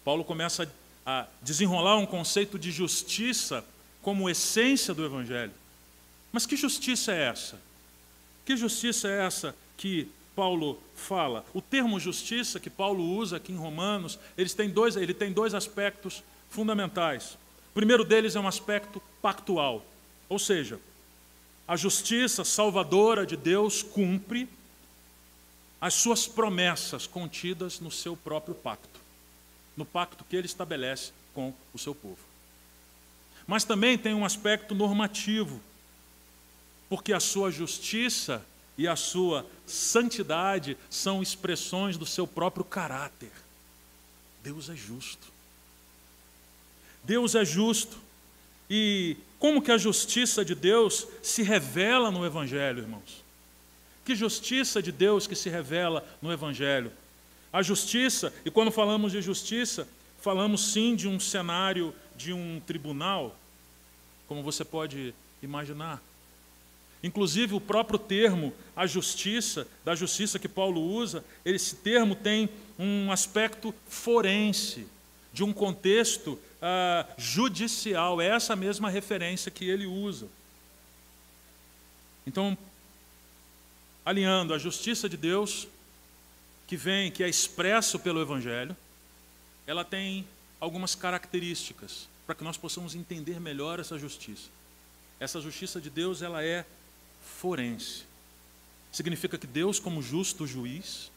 Paulo 0.05 0.25
começa 0.25 0.71
a 1.09 1.27
desenrolar 1.41 1.97
um 1.97 2.05
conceito 2.05 2.59
de 2.59 2.71
justiça 2.71 3.65
como 4.03 4.29
essência 4.29 4.93
do 4.93 5.03
Evangelho. 5.03 5.55
Mas 6.31 6.45
que 6.45 6.55
justiça 6.55 7.13
é 7.13 7.29
essa? 7.29 7.59
Que 8.45 8.55
justiça 8.59 9.09
é 9.09 9.25
essa 9.25 9.57
que 9.79 10.07
Paulo 10.37 10.79
fala? 10.95 11.47
O 11.55 11.63
termo 11.63 11.99
justiça 11.99 12.61
que 12.61 12.69
Paulo 12.69 13.03
usa 13.03 13.39
aqui 13.39 13.53
em 13.53 13.57
Romanos, 13.57 14.19
eles 14.37 14.53
têm 14.53 14.69
dois, 14.69 14.97
ele 14.97 15.15
tem 15.15 15.33
dois 15.33 15.55
aspectos 15.55 16.23
fundamentais. 16.51 17.39
O 17.71 17.75
primeiro 17.75 18.05
deles 18.05 18.37
é 18.37 18.41
um 18.41 18.47
aspecto 18.47 19.01
pactual, 19.23 19.83
ou 20.29 20.39
seja, 20.39 20.79
a 21.67 21.75
justiça 21.75 22.45
salvadora 22.45 23.25
de 23.25 23.35
Deus 23.35 23.83
cumpre 23.83 24.47
as 25.81 25.95
suas 25.95 26.29
promessas 26.29 27.07
contidas 27.07 27.81
no 27.81 27.91
seu 27.91 28.15
próprio 28.15 28.55
pacto, 28.55 28.98
no 29.79 29.87
pacto 29.87 30.25
que 30.25 30.35
ele 30.35 30.47
estabelece 30.47 31.13
com 31.33 31.55
o 31.73 31.79
seu 31.79 31.95
povo. 31.95 32.19
Mas 33.47 33.65
também 33.65 33.97
tem 33.97 34.13
um 34.13 34.25
aspecto 34.25 34.75
normativo, 34.75 35.61
porque 36.89 37.13
a 37.13 37.21
sua 37.21 37.51
justiça 37.51 38.45
e 38.77 38.89
a 38.89 38.97
sua 38.97 39.47
santidade 39.67 40.77
são 40.91 41.23
expressões 41.23 41.97
do 41.97 42.05
seu 42.05 42.27
próprio 42.27 42.65
caráter. 42.65 43.31
Deus 44.43 44.69
é 44.69 44.75
justo. 44.75 45.29
Deus 47.05 47.35
é 47.35 47.45
justo. 47.45 47.97
E 48.69 49.17
como 49.39 49.63
que 49.63 49.71
a 49.71 49.79
justiça 49.79 50.45
de 50.45 50.55
Deus 50.55 51.07
se 51.23 51.43
revela 51.43 52.11
no 52.11 52.27
Evangelho, 52.27 52.83
irmãos? 52.83 53.25
Que 54.05 54.17
justiça 54.17 54.83
de 54.83 54.91
Deus 54.91 55.27
que 55.27 55.37
se 55.37 55.49
revela 55.49 56.07
no 56.21 56.33
Evangelho? 56.33 56.93
A 57.53 57.63
justiça, 57.63 58.33
e 58.45 58.51
quando 58.51 58.71
falamos 58.71 59.13
de 59.13 59.23
justiça, 59.23 59.89
falamos 60.21 60.73
sim 60.73 60.95
de 60.95 61.09
um 61.09 61.19
cenário 61.19 61.95
de 62.17 62.33
um 62.33 62.61
tribunal, 62.67 63.35
como 64.27 64.43
você 64.43 64.65
pode 64.65 65.15
imaginar. 65.43 66.03
Inclusive, 67.03 67.55
o 67.55 67.61
próprio 67.61 67.99
termo, 67.99 68.53
a 68.75 68.87
justiça, 68.87 69.67
da 69.85 69.95
justiça 69.95 70.39
que 70.39 70.49
Paulo 70.49 70.81
usa, 70.81 71.25
esse 71.45 71.77
termo 71.77 72.15
tem 72.15 72.49
um 72.79 73.11
aspecto 73.13 73.75
forense, 73.89 74.87
de 75.33 75.45
um 75.45 75.53
contexto 75.53 76.39
ah, 76.61 77.07
judicial. 77.17 78.21
É 78.21 78.27
essa 78.27 78.57
mesma 78.57 78.91
referência 78.91 79.51
que 79.51 79.69
ele 79.69 79.87
usa. 79.87 80.27
Então, 82.27 82.59
alinhando 84.05 84.53
a 84.53 84.59
justiça 84.59 85.09
de 85.09 85.17
Deus, 85.17 85.69
que 86.69 86.77
vem, 86.77 87.11
que 87.11 87.25
é 87.25 87.29
expresso 87.29 87.99
pelo 87.99 88.21
Evangelho, 88.21 88.77
ela 89.67 89.85
tem 89.85 90.29
algumas 90.61 90.95
características 90.95 92.07
para 92.27 92.35
que 92.35 92.45
nós 92.45 92.59
possamos 92.59 92.95
entender 92.95 93.41
melhor 93.41 93.81
essa 93.81 93.99
justiça. 93.99 94.51
Essa 95.19 95.41
justiça 95.41 95.81
de 95.81 95.89
Deus, 95.89 96.21
ela 96.21 96.45
é 96.45 96.67
forense. 97.41 98.05
Significa 98.93 99.39
que 99.39 99.47
Deus, 99.47 99.81
como 99.81 100.03
justo 100.03 100.47
juiz, 100.47 101.11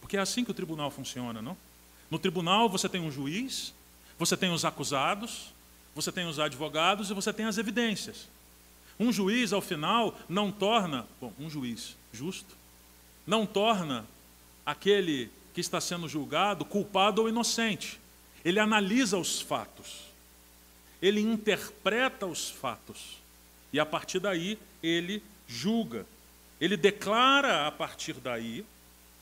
porque 0.00 0.16
é 0.16 0.20
assim 0.20 0.44
que 0.44 0.50
o 0.50 0.54
tribunal 0.54 0.90
funciona, 0.90 1.40
não? 1.40 1.56
No 2.10 2.18
tribunal 2.18 2.68
você 2.68 2.88
tem 2.88 3.00
um 3.00 3.10
juiz, 3.10 3.72
você 4.18 4.36
tem 4.36 4.50
os 4.50 4.64
acusados, 4.64 5.52
você 5.94 6.10
tem 6.10 6.26
os 6.26 6.40
advogados 6.40 7.08
e 7.08 7.14
você 7.14 7.32
tem 7.32 7.46
as 7.46 7.56
evidências. 7.56 8.26
Um 8.98 9.12
juiz, 9.12 9.52
ao 9.52 9.60
final, 9.60 10.18
não 10.28 10.50
torna, 10.50 11.06
bom, 11.20 11.32
um 11.38 11.48
juiz 11.48 11.96
justo, 12.12 12.56
não 13.24 13.46
torna 13.46 14.04
aquele 14.68 15.30
que 15.54 15.62
está 15.62 15.80
sendo 15.80 16.06
julgado 16.06 16.62
culpado 16.62 17.22
ou 17.22 17.28
inocente. 17.28 17.98
Ele 18.44 18.60
analisa 18.60 19.16
os 19.16 19.40
fatos, 19.40 20.04
ele 21.00 21.22
interpreta 21.22 22.26
os 22.26 22.50
fatos 22.50 23.16
e 23.72 23.80
a 23.80 23.86
partir 23.86 24.20
daí 24.20 24.58
ele 24.82 25.22
julga. 25.46 26.04
Ele 26.60 26.76
declara 26.76 27.66
a 27.66 27.72
partir 27.72 28.12
daí, 28.14 28.62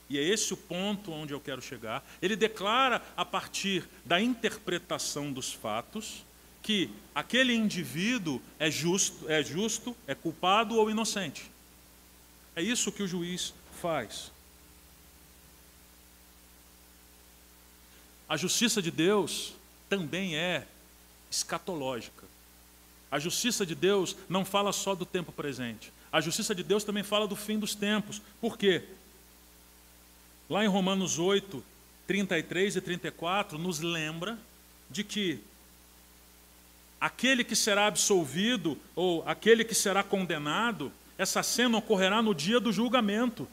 e 0.09 0.19
é 0.19 0.21
esse 0.21 0.53
o 0.53 0.57
ponto 0.57 1.13
onde 1.13 1.33
eu 1.33 1.39
quero 1.39 1.61
chegar, 1.61 2.03
ele 2.21 2.35
declara 2.35 3.01
a 3.15 3.23
partir 3.23 3.87
da 4.03 4.19
interpretação 4.19 5.31
dos 5.31 5.53
fatos 5.53 6.25
que 6.61 6.89
aquele 7.15 7.53
indivíduo 7.53 8.41
é 8.59 8.69
justo, 8.69 9.29
é 9.29 9.41
justo, 9.41 9.95
é 10.05 10.13
culpado 10.13 10.75
ou 10.75 10.91
inocente. 10.91 11.49
É 12.53 12.61
isso 12.61 12.91
que 12.91 13.03
o 13.03 13.07
juiz 13.07 13.53
faz. 13.81 14.35
A 18.27 18.35
justiça 18.35 18.81
de 18.81 18.91
Deus 18.91 19.53
também 19.89 20.35
é 20.35 20.65
escatológica. 21.31 22.25
A 23.09 23.19
justiça 23.19 23.65
de 23.65 23.73
Deus 23.73 24.15
não 24.27 24.43
fala 24.43 24.73
só 24.73 24.93
do 24.93 25.05
tempo 25.05 25.31
presente. 25.31 25.91
A 26.11 26.19
justiça 26.19 26.53
de 26.53 26.63
Deus 26.63 26.83
também 26.83 27.03
fala 27.03 27.27
do 27.27 27.35
fim 27.35 27.57
dos 27.57 27.73
tempos. 27.73 28.21
Por 28.41 28.57
quê? 28.57 28.83
Lá 30.49 30.63
em 30.63 30.67
Romanos 30.67 31.19
8, 31.19 31.63
33 32.05 32.77
e 32.77 32.81
34, 32.81 33.57
nos 33.57 33.79
lembra 33.79 34.37
de 34.89 35.03
que 35.03 35.39
aquele 36.99 37.43
que 37.43 37.55
será 37.55 37.87
absolvido 37.87 38.77
ou 38.95 39.23
aquele 39.25 39.63
que 39.63 39.75
será 39.75 40.03
condenado, 40.03 40.91
essa 41.17 41.43
cena 41.43 41.77
ocorrerá 41.77 42.21
no 42.21 42.33
dia 42.33 42.59
do 42.59 42.71
julgamento. 42.71 43.47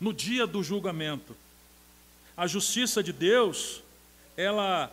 No 0.00 0.12
dia 0.12 0.46
do 0.46 0.62
julgamento. 0.62 1.36
A 2.40 2.46
justiça 2.46 3.02
de 3.02 3.12
Deus, 3.12 3.82
ela 4.34 4.90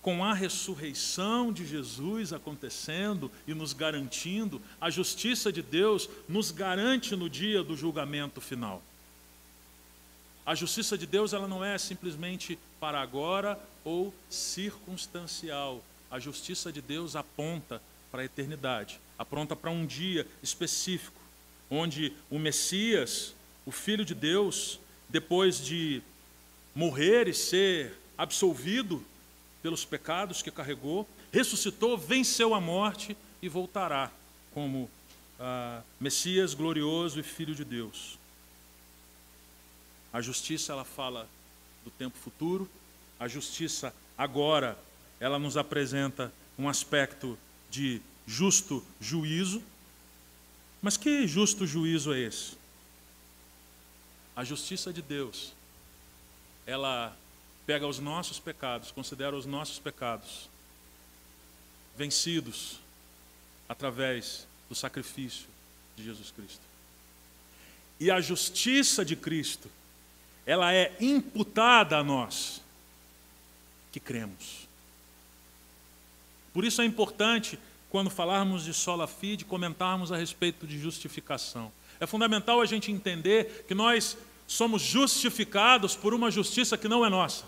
com 0.00 0.24
a 0.24 0.32
ressurreição 0.32 1.52
de 1.52 1.66
Jesus 1.66 2.32
acontecendo 2.32 3.30
e 3.46 3.52
nos 3.52 3.74
garantindo, 3.74 4.62
a 4.80 4.88
justiça 4.88 5.52
de 5.52 5.60
Deus 5.60 6.08
nos 6.26 6.50
garante 6.50 7.14
no 7.14 7.28
dia 7.28 7.62
do 7.62 7.76
julgamento 7.76 8.40
final. 8.40 8.82
A 10.46 10.54
justiça 10.54 10.96
de 10.96 11.04
Deus 11.04 11.34
ela 11.34 11.46
não 11.46 11.62
é 11.62 11.76
simplesmente 11.76 12.58
para 12.80 12.98
agora 12.98 13.60
ou 13.84 14.14
circunstancial. 14.30 15.84
A 16.10 16.18
justiça 16.18 16.72
de 16.72 16.80
Deus 16.80 17.14
aponta 17.14 17.78
para 18.10 18.22
a 18.22 18.24
eternidade, 18.24 18.98
aponta 19.18 19.54
para 19.54 19.70
um 19.70 19.84
dia 19.84 20.26
específico, 20.42 21.20
onde 21.70 22.14
o 22.30 22.38
Messias, 22.38 23.34
o 23.66 23.70
Filho 23.70 24.02
de 24.02 24.14
Deus, 24.14 24.80
depois 25.10 25.62
de 25.62 26.02
morrer 26.76 27.26
e 27.26 27.32
ser 27.32 27.96
absolvido 28.18 29.02
pelos 29.62 29.86
pecados 29.86 30.42
que 30.42 30.50
carregou, 30.50 31.08
ressuscitou, 31.32 31.96
venceu 31.96 32.54
a 32.54 32.60
morte 32.60 33.16
e 33.40 33.48
voltará 33.48 34.12
como 34.52 34.88
ah, 35.40 35.82
Messias 35.98 36.52
glorioso 36.52 37.18
e 37.18 37.22
Filho 37.22 37.54
de 37.54 37.64
Deus. 37.64 38.18
A 40.12 40.20
justiça 40.20 40.72
ela 40.72 40.84
fala 40.84 41.26
do 41.82 41.90
tempo 41.90 42.16
futuro, 42.18 42.68
a 43.18 43.26
justiça 43.26 43.92
agora 44.16 44.78
ela 45.18 45.38
nos 45.38 45.56
apresenta 45.56 46.30
um 46.58 46.68
aspecto 46.68 47.38
de 47.70 48.02
justo 48.26 48.84
juízo. 49.00 49.62
Mas 50.82 50.98
que 50.98 51.26
justo 51.26 51.66
juízo 51.66 52.12
é 52.12 52.20
esse? 52.20 52.52
A 54.34 54.44
justiça 54.44 54.92
de 54.92 55.00
Deus, 55.00 55.54
ela 56.66 57.16
pega 57.64 57.86
os 57.86 57.98
nossos 57.98 58.38
pecados, 58.38 58.90
considera 58.90 59.36
os 59.36 59.46
nossos 59.46 59.78
pecados 59.78 60.48
vencidos 61.96 62.78
através 63.68 64.46
do 64.68 64.74
sacrifício 64.74 65.46
de 65.96 66.04
Jesus 66.04 66.30
Cristo. 66.30 66.60
E 67.98 68.10
a 68.10 68.20
justiça 68.20 69.04
de 69.04 69.16
Cristo 69.16 69.70
ela 70.44 70.72
é 70.72 70.94
imputada 71.00 71.98
a 71.98 72.04
nós 72.04 72.62
que 73.90 73.98
cremos. 73.98 74.68
Por 76.52 76.64
isso 76.64 76.80
é 76.80 76.84
importante, 76.84 77.58
quando 77.90 78.10
falarmos 78.10 78.64
de 78.64 78.72
sola 78.72 79.06
fide, 79.06 79.44
comentarmos 79.44 80.12
a 80.12 80.16
respeito 80.16 80.66
de 80.66 80.78
justificação. 80.78 81.72
É 81.98 82.06
fundamental 82.06 82.60
a 82.60 82.66
gente 82.66 82.92
entender 82.92 83.64
que 83.66 83.74
nós 83.74 84.16
somos 84.46 84.82
justificados 84.82 85.96
por 85.96 86.14
uma 86.14 86.30
justiça 86.30 86.76
que 86.76 86.88
não 86.88 87.04
é 87.04 87.10
nossa. 87.10 87.44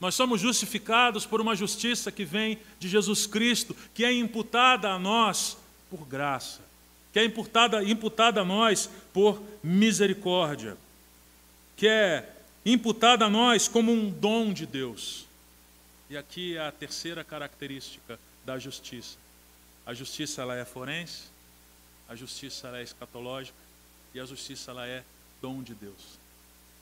Nós 0.00 0.14
somos 0.14 0.40
justificados 0.40 1.24
por 1.24 1.40
uma 1.40 1.54
justiça 1.54 2.10
que 2.10 2.24
vem 2.24 2.58
de 2.78 2.88
Jesus 2.88 3.26
Cristo, 3.26 3.76
que 3.94 4.04
é 4.04 4.12
imputada 4.12 4.90
a 4.90 4.98
nós 4.98 5.56
por 5.88 6.04
graça, 6.06 6.60
que 7.12 7.18
é 7.18 7.24
imputada, 7.24 7.82
imputada 7.84 8.40
a 8.40 8.44
nós 8.44 8.90
por 9.12 9.42
misericórdia 9.62 10.76
que 11.76 11.88
é 11.88 12.28
imputada 12.64 13.26
a 13.26 13.30
nós 13.30 13.68
como 13.68 13.92
um 13.92 14.10
dom 14.10 14.52
de 14.52 14.66
Deus. 14.66 15.26
E 16.08 16.16
aqui 16.16 16.56
é 16.56 16.60
a 16.60 16.72
terceira 16.72 17.24
característica 17.24 18.18
da 18.44 18.58
justiça. 18.58 19.16
A 19.84 19.92
justiça 19.92 20.42
ela 20.42 20.56
é 20.56 20.64
forense, 20.64 21.24
a 22.08 22.14
justiça 22.14 22.68
ela 22.68 22.78
é 22.78 22.82
escatológica 22.82 23.58
e 24.14 24.20
a 24.20 24.24
justiça 24.24 24.70
ela 24.70 24.86
é 24.86 25.02
dom 25.44 25.62
de 25.62 25.74
Deus. 25.74 26.18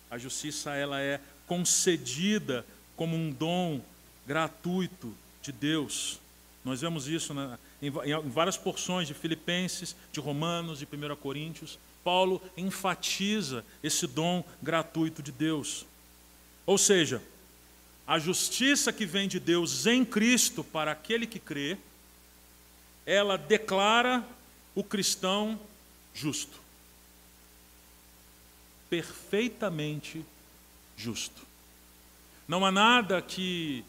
A 0.09 0.17
justiça 0.17 0.73
ela 0.73 1.01
é 1.01 1.21
concedida 1.49 2.65
como 2.95 3.17
um 3.17 3.33
dom 3.33 3.81
gratuito 4.25 5.13
de 5.43 5.51
Deus. 5.51 6.21
Nós 6.65 6.81
vemos 6.81 7.09
isso 7.09 7.35
na, 7.35 7.59
em, 7.83 7.89
em 7.89 8.31
várias 8.31 8.57
porções 8.57 9.09
de 9.09 9.15
Filipenses, 9.15 9.97
de 10.13 10.21
Romanos, 10.21 10.79
de 10.79 10.85
1 10.85 11.17
Coríntios. 11.17 11.77
Paulo 12.05 12.41
enfatiza 12.57 13.65
esse 13.83 14.07
dom 14.07 14.45
gratuito 14.63 15.25
de 15.25 15.33
Deus. 15.33 15.85
Ou 16.65 16.79
seja, 16.79 17.21
a 18.07 18.21
justiça 18.21 18.93
que 18.93 19.05
vem 19.05 19.27
de 19.27 19.41
Deus 19.41 19.87
em 19.87 20.05
Cristo 20.05 20.63
para 20.63 20.93
aquele 20.93 21.27
que 21.27 21.41
crê, 21.41 21.77
ela 23.05 23.37
declara 23.37 24.25
o 24.73 24.85
cristão 24.85 25.59
justo. 26.15 26.62
Perfeitamente 28.93 30.23
justo. 30.99 31.47
Não 32.47 32.63
há 32.63 32.71
nada 32.71 33.23
que 33.23 33.83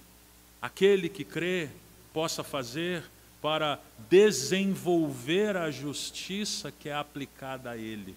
aquele 0.62 1.10
que 1.10 1.26
crê 1.26 1.68
possa 2.13 2.42
fazer 2.42 3.04
para 3.42 3.82
desenvolver 4.10 5.58
a 5.58 5.70
justiça 5.70 6.72
que 6.72 6.88
é 6.88 6.94
aplicada 6.94 7.72
a 7.72 7.78
ele. 7.78 8.16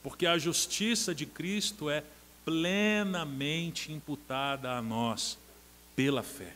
Porque 0.00 0.26
a 0.26 0.38
justiça 0.38 1.12
de 1.12 1.26
Cristo 1.26 1.90
é 1.90 2.04
plenamente 2.44 3.90
imputada 3.90 4.74
a 4.74 4.80
nós 4.80 5.36
pela 5.96 6.22
fé. 6.22 6.54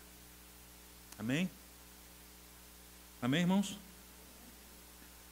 Amém? 1.18 1.50
Amém, 3.20 3.40
irmãos? 3.40 3.76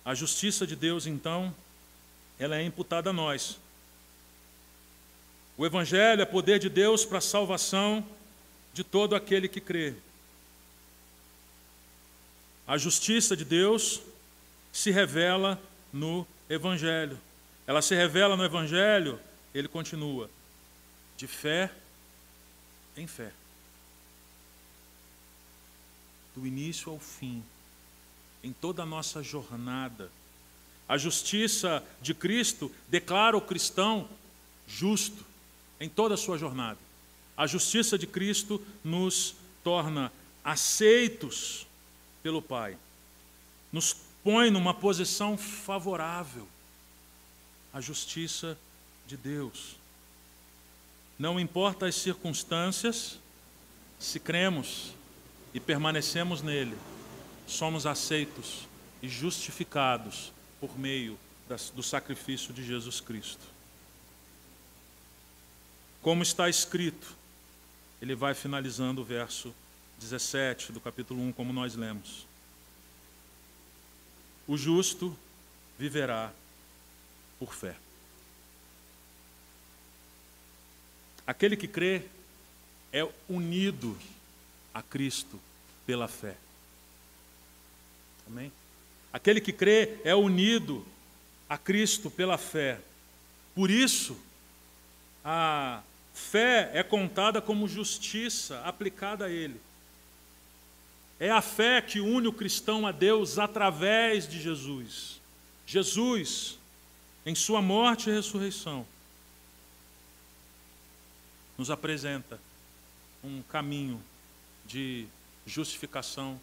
A 0.05 0.13
justiça 0.13 0.67
de 0.67 0.75
Deus, 0.75 1.07
então, 1.07 1.55
ela 2.37 2.57
é 2.57 2.65
imputada 2.65 3.11
a 3.11 3.13
nós. 3.13 3.61
O 5.59 5.67
Evangelho 5.67 6.23
é 6.23 6.25
poder 6.25 6.61
de 6.61 6.69
Deus 6.69 7.05
para 7.05 7.19
a 7.19 7.21
salvação 7.21 8.07
de 8.73 8.85
todo 8.85 9.17
aquele 9.17 9.49
que 9.49 9.61
crê. 9.61 9.93
A 12.65 12.79
justiça 12.79 13.37
de 13.37 13.45
Deus 13.45 14.01
se 14.73 14.93
revela 14.93 15.61
no 15.93 16.25
Evangelho. 16.49 17.19
Ela 17.67 17.83
se 17.83 17.93
revela 17.97 18.37
no 18.37 18.45
Evangelho, 18.45 19.19
ele 19.53 19.67
continua, 19.67 20.31
de 21.17 21.27
fé 21.27 21.73
em 22.97 23.09
fé. 23.09 23.33
Do 26.37 26.47
início 26.47 26.93
ao 26.93 27.01
fim, 27.01 27.43
em 28.45 28.53
toda 28.53 28.85
a 28.85 28.87
nossa 28.87 29.25
jornada. 29.25 30.09
A 30.89 30.97
justiça 30.97 31.83
de 32.01 32.15
Cristo 32.15 32.73
declara 32.89 33.37
o 33.37 33.41
cristão 33.41 34.09
justo 34.65 35.27
em 35.81 35.89
toda 35.89 36.15
a 36.15 36.19
sua 36.19 36.39
jornada. 36.39 36.79
A 37.37 37.47
justiça 37.47 37.99
de 37.99 38.07
Cristo 38.07 38.65
nos 38.83 39.35
torna 39.63 40.13
aceitos 40.45 41.67
pelo 42.23 42.43
Pai, 42.43 42.77
nos 43.73 43.95
põe 44.25 44.51
numa 44.51 44.75
posição 44.75 45.37
favorável 45.37 46.47
à 47.73 47.81
justiça 47.81 48.59
de 49.07 49.17
Deus. 49.17 49.77
Não 51.19 51.39
importa 51.39 51.87
as 51.87 51.95
circunstâncias, 51.95 53.19
se 53.99 54.21
cremos 54.21 54.93
e 55.53 55.61
permanecemos 55.61 56.43
nele, 56.43 56.77
somos 57.47 57.87
aceitos 57.87 58.69
e 59.03 59.09
justificados 59.09 60.33
por 60.61 60.79
meio 60.79 61.19
do 61.75 61.83
sacrifício 61.83 62.53
de 62.53 62.65
Jesus 62.65 63.01
Cristo. 63.01 63.58
Como 66.03 66.23
está 66.23 66.49
escrito, 66.49 67.17
ele 68.01 68.15
vai 68.15 68.35
finalizando 68.35 69.01
o 69.01 69.05
verso 69.05 69.55
17 69.99 70.73
do 70.73 70.81
capítulo 70.81 71.21
1, 71.23 71.33
como 71.33 71.53
nós 71.53 71.75
lemos. 71.75 72.27
O 74.47 74.57
justo 74.57 75.17
viverá 75.79 76.33
por 77.39 77.55
fé. 77.55 77.77
Aquele 81.27 81.57
que 81.57 81.69
crê 81.69 82.03
é 82.93 83.07
unido 83.29 83.99
a 84.73 84.83
Cristo 84.83 85.39
pela 85.85 86.09
fé. 86.09 86.37
Amém? 88.27 88.51
Aquele 89.13 89.41
que 89.41 89.53
crê 89.53 89.99
é 90.05 90.15
unido 90.15 90.87
a 91.49 91.59
Cristo 91.59 92.11
pela 92.11 92.39
fé. 92.39 92.81
Por 93.55 93.71
isso, 93.71 94.19
a 95.31 95.83
fé 96.15 96.71
é 96.73 96.83
contada 96.83 97.43
como 97.43 97.69
justiça 97.69 98.63
aplicada 98.65 99.27
a 99.27 99.31
Ele. 99.31 99.61
É 101.21 101.31
a 101.31 101.43
fé 101.43 101.83
que 101.83 102.01
une 102.01 102.29
o 102.29 102.33
cristão 102.33 102.87
a 102.87 102.93
Deus 102.93 103.39
através 103.39 104.27
de 104.27 104.41
Jesus. 104.41 105.21
Jesus, 105.67 106.59
em 107.27 107.35
Sua 107.35 107.61
morte 107.61 108.09
e 108.09 108.13
ressurreição, 108.13 108.87
nos 111.59 111.71
apresenta 111.71 112.41
um 113.23 113.43
caminho 113.43 114.03
de 114.65 115.07
justificação 115.45 116.41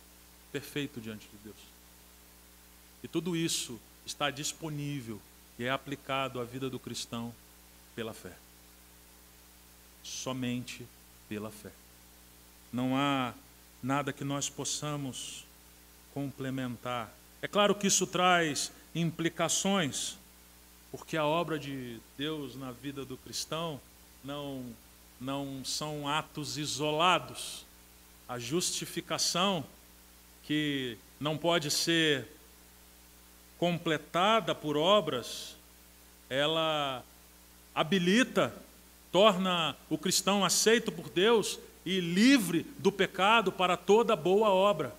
perfeito 0.51 1.01
diante 1.01 1.27
de 1.27 1.37
Deus. 1.43 1.57
E 3.01 3.07
tudo 3.07 3.35
isso 3.35 3.81
está 4.05 4.29
disponível 4.29 5.19
e 5.57 5.63
é 5.63 5.71
aplicado 5.71 6.39
à 6.39 6.43
vida 6.43 6.69
do 6.69 6.77
cristão 6.77 7.33
pela 7.95 8.13
fé. 8.13 8.44
Somente 10.05 10.85
pela 11.27 11.49
fé. 11.49 11.71
Não 12.71 12.95
há 12.95 13.33
nada 13.81 14.13
que 14.13 14.23
nós 14.23 14.49
possamos 14.49 15.43
complementar. 16.13 17.11
É 17.41 17.47
claro 17.47 17.73
que 17.73 17.87
isso 17.87 18.05
traz 18.05 18.71
implicações, 18.93 20.15
porque 20.91 21.17
a 21.17 21.25
obra 21.25 21.57
de 21.57 21.99
Deus 22.15 22.55
na 22.55 22.71
vida 22.71 23.03
do 23.03 23.17
cristão 23.17 23.81
não, 24.23 24.63
não 25.19 25.65
são 25.65 26.07
atos 26.07 26.57
isolados. 26.57 27.65
A 28.27 28.37
justificação, 28.37 29.65
que 30.43 30.97
não 31.19 31.35
pode 31.35 31.71
ser 31.71 32.27
completada 33.57 34.53
por 34.53 34.77
obras, 34.77 35.55
ela 36.29 37.03
habilita, 37.73 38.55
torna 39.15 39.78
o 39.89 39.97
cristão 39.97 40.43
aceito 40.43 40.91
por 40.91 41.10
Deus 41.10 41.58
e 41.86 42.01
livre 42.01 42.65
do 42.78 42.91
pecado 42.91 43.49
para 43.49 43.78
toda 43.78 44.13
boa 44.13 44.49
obra, 44.49 44.93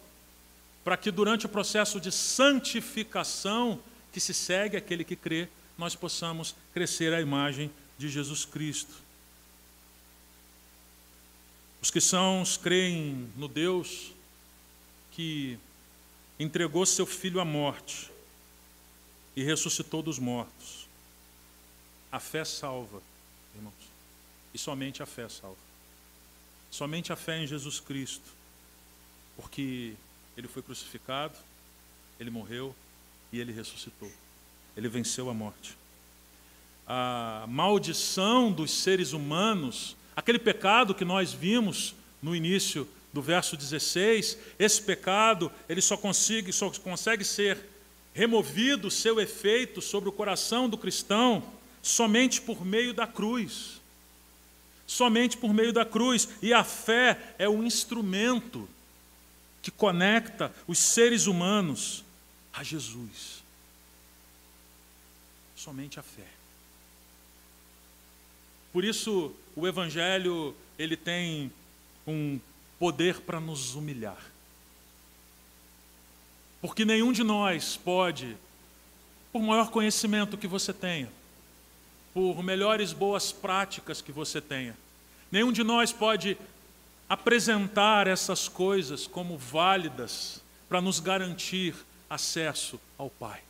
para 0.82 0.96
que 0.96 1.10
durante 1.10 1.44
o 1.44 1.50
processo 1.50 2.00
de 2.00 2.10
santificação 2.10 3.78
que 4.10 4.18
se 4.18 4.32
segue 4.32 4.74
aquele 4.74 5.04
que 5.04 5.16
crê, 5.16 5.50
nós 5.76 5.94
possamos 5.94 6.56
crescer 6.72 7.12
à 7.12 7.20
imagem 7.20 7.70
de 7.98 8.08
Jesus 8.08 8.46
Cristo. 8.46 8.94
Os 11.82 11.90
cristãos 11.90 12.56
creem 12.56 13.30
no 13.36 13.46
Deus 13.46 14.12
que 15.12 15.58
entregou 16.40 16.86
seu 16.86 17.04
filho 17.04 17.38
à 17.38 17.44
morte 17.44 18.10
e 19.36 19.44
ressuscitou 19.44 20.00
dos 20.02 20.18
mortos. 20.18 20.88
A 22.10 22.18
fé 22.18 22.46
salva, 22.46 23.02
irmãos, 23.54 23.85
e 24.56 24.58
somente 24.58 25.02
a 25.02 25.06
fé 25.06 25.28
salva. 25.28 25.58
Somente 26.70 27.12
a 27.12 27.16
fé 27.16 27.42
em 27.42 27.46
Jesus 27.46 27.78
Cristo, 27.78 28.24
porque 29.36 29.92
ele 30.34 30.48
foi 30.48 30.62
crucificado, 30.62 31.34
ele 32.18 32.30
morreu 32.30 32.74
e 33.30 33.38
ele 33.38 33.52
ressuscitou. 33.52 34.10
Ele 34.74 34.88
venceu 34.88 35.28
a 35.28 35.34
morte. 35.34 35.76
A 36.86 37.44
maldição 37.46 38.50
dos 38.50 38.70
seres 38.70 39.12
humanos, 39.12 39.94
aquele 40.16 40.38
pecado 40.38 40.94
que 40.94 41.04
nós 41.04 41.34
vimos 41.34 41.94
no 42.22 42.34
início 42.34 42.88
do 43.12 43.20
verso 43.20 43.58
16, 43.58 44.38
esse 44.58 44.80
pecado, 44.80 45.52
ele 45.68 45.82
só 45.82 45.98
consegue, 45.98 46.50
só 46.50 46.70
consegue 46.70 47.24
ser 47.24 47.58
removido 48.14 48.90
seu 48.90 49.20
efeito 49.20 49.82
sobre 49.82 50.08
o 50.08 50.12
coração 50.12 50.66
do 50.66 50.78
cristão 50.78 51.42
somente 51.82 52.40
por 52.40 52.64
meio 52.64 52.94
da 52.94 53.06
cruz 53.06 53.75
somente 54.86 55.36
por 55.36 55.52
meio 55.52 55.72
da 55.72 55.84
cruz. 55.84 56.28
E 56.40 56.52
a 56.52 56.62
fé 56.62 57.34
é 57.38 57.48
o 57.48 57.62
instrumento 57.62 58.68
que 59.60 59.70
conecta 59.70 60.54
os 60.66 60.78
seres 60.78 61.26
humanos 61.26 62.04
a 62.52 62.62
Jesus. 62.62 63.42
Somente 65.56 65.98
a 65.98 66.02
fé. 66.02 66.26
Por 68.72 68.84
isso, 68.84 69.34
o 69.56 69.66
Evangelho 69.66 70.54
ele 70.78 70.96
tem 70.96 71.50
um 72.06 72.38
poder 72.78 73.20
para 73.22 73.40
nos 73.40 73.74
humilhar. 73.74 74.22
Porque 76.60 76.84
nenhum 76.84 77.12
de 77.12 77.24
nós 77.24 77.76
pode, 77.76 78.36
por 79.32 79.40
maior 79.42 79.70
conhecimento 79.70 80.36
que 80.36 80.46
você 80.46 80.72
tenha, 80.72 81.10
por 82.16 82.42
melhores 82.42 82.94
boas 82.94 83.30
práticas 83.30 84.00
que 84.00 84.10
você 84.10 84.40
tenha. 84.40 84.74
Nenhum 85.30 85.52
de 85.52 85.62
nós 85.62 85.92
pode 85.92 86.38
apresentar 87.06 88.06
essas 88.06 88.48
coisas 88.48 89.06
como 89.06 89.36
válidas 89.36 90.40
para 90.66 90.80
nos 90.80 90.98
garantir 90.98 91.74
acesso 92.08 92.80
ao 92.96 93.10
Pai. 93.10 93.42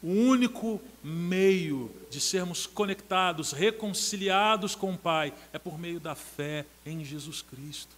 O 0.00 0.12
único 0.12 0.80
meio 1.02 1.90
de 2.08 2.20
sermos 2.20 2.68
conectados, 2.68 3.50
reconciliados 3.50 4.76
com 4.76 4.92
o 4.92 4.98
Pai, 4.98 5.34
é 5.52 5.58
por 5.58 5.76
meio 5.76 5.98
da 5.98 6.14
fé 6.14 6.64
em 6.86 7.04
Jesus 7.04 7.42
Cristo. 7.42 7.96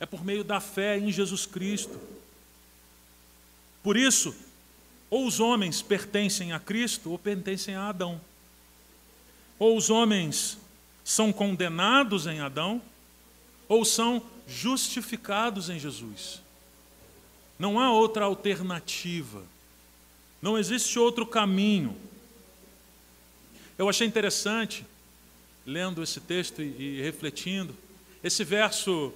É 0.00 0.06
por 0.06 0.24
meio 0.24 0.42
da 0.42 0.58
fé 0.58 0.98
em 0.98 1.12
Jesus 1.12 1.46
Cristo. 1.46 2.00
Por 3.80 3.96
isso, 3.96 4.34
ou 5.14 5.28
os 5.28 5.38
homens 5.38 5.80
pertencem 5.80 6.52
a 6.52 6.58
Cristo 6.58 7.12
ou 7.12 7.16
pertencem 7.16 7.76
a 7.76 7.88
Adão. 7.88 8.20
Ou 9.60 9.76
os 9.76 9.88
homens 9.88 10.58
são 11.04 11.32
condenados 11.32 12.26
em 12.26 12.40
Adão, 12.40 12.82
ou 13.68 13.84
são 13.84 14.20
justificados 14.48 15.70
em 15.70 15.78
Jesus. 15.78 16.42
Não 17.56 17.78
há 17.78 17.92
outra 17.92 18.24
alternativa. 18.24 19.44
Não 20.42 20.58
existe 20.58 20.98
outro 20.98 21.24
caminho. 21.24 21.96
Eu 23.78 23.88
achei 23.88 24.08
interessante, 24.08 24.84
lendo 25.64 26.02
esse 26.02 26.20
texto 26.20 26.60
e, 26.60 26.98
e 26.98 27.02
refletindo, 27.02 27.72
esse 28.20 28.42
verso 28.42 29.12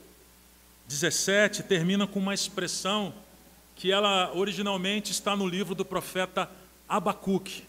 17 0.86 1.64
termina 1.64 2.06
com 2.06 2.20
uma 2.20 2.34
expressão 2.34 3.12
que 3.78 3.92
ela 3.92 4.32
originalmente 4.34 5.12
está 5.12 5.36
no 5.36 5.46
livro 5.46 5.72
do 5.72 5.84
profeta 5.84 6.50
Abacuque, 6.88 7.62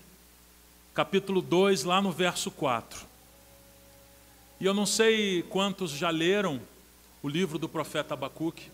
capítulo 0.91 1.39
2, 1.39 1.84
lá 1.84 2.02
no 2.02 2.12
verso 2.12 2.50
4. 2.50 3.06
E 4.60 4.65
eu 4.65 4.74
não 4.74 4.88
sei 4.88 5.43
quantos 5.43 5.91
já 5.91 6.10
leram 6.10 6.60
o 7.22 7.30
livro 7.30 7.60
do 7.60 7.69
profeta 7.69 8.15
Abacuque. 8.15 8.72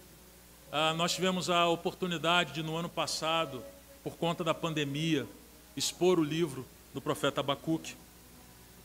Ah, 0.71 0.93
nós 0.93 1.13
tivemos 1.13 1.49
a 1.49 1.67
oportunidade 1.67 2.53
de, 2.53 2.63
no 2.63 2.77
ano 2.77 2.87
passado, 2.87 3.61
por 4.01 4.15
conta 4.15 4.41
da 4.41 4.53
pandemia, 4.53 5.27
expor 5.75 6.17
o 6.17 6.23
livro 6.23 6.65
do 6.93 7.01
profeta 7.01 7.41
Abacuque. 7.41 7.97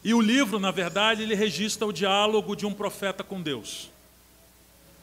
E 0.02 0.12
o 0.12 0.20
livro, 0.20 0.58
na 0.58 0.72
verdade, 0.72 1.22
ele 1.22 1.36
registra 1.36 1.86
o 1.86 1.92
diálogo 1.92 2.56
de 2.56 2.66
um 2.66 2.74
profeta 2.74 3.22
com 3.22 3.40
Deus. 3.40 3.88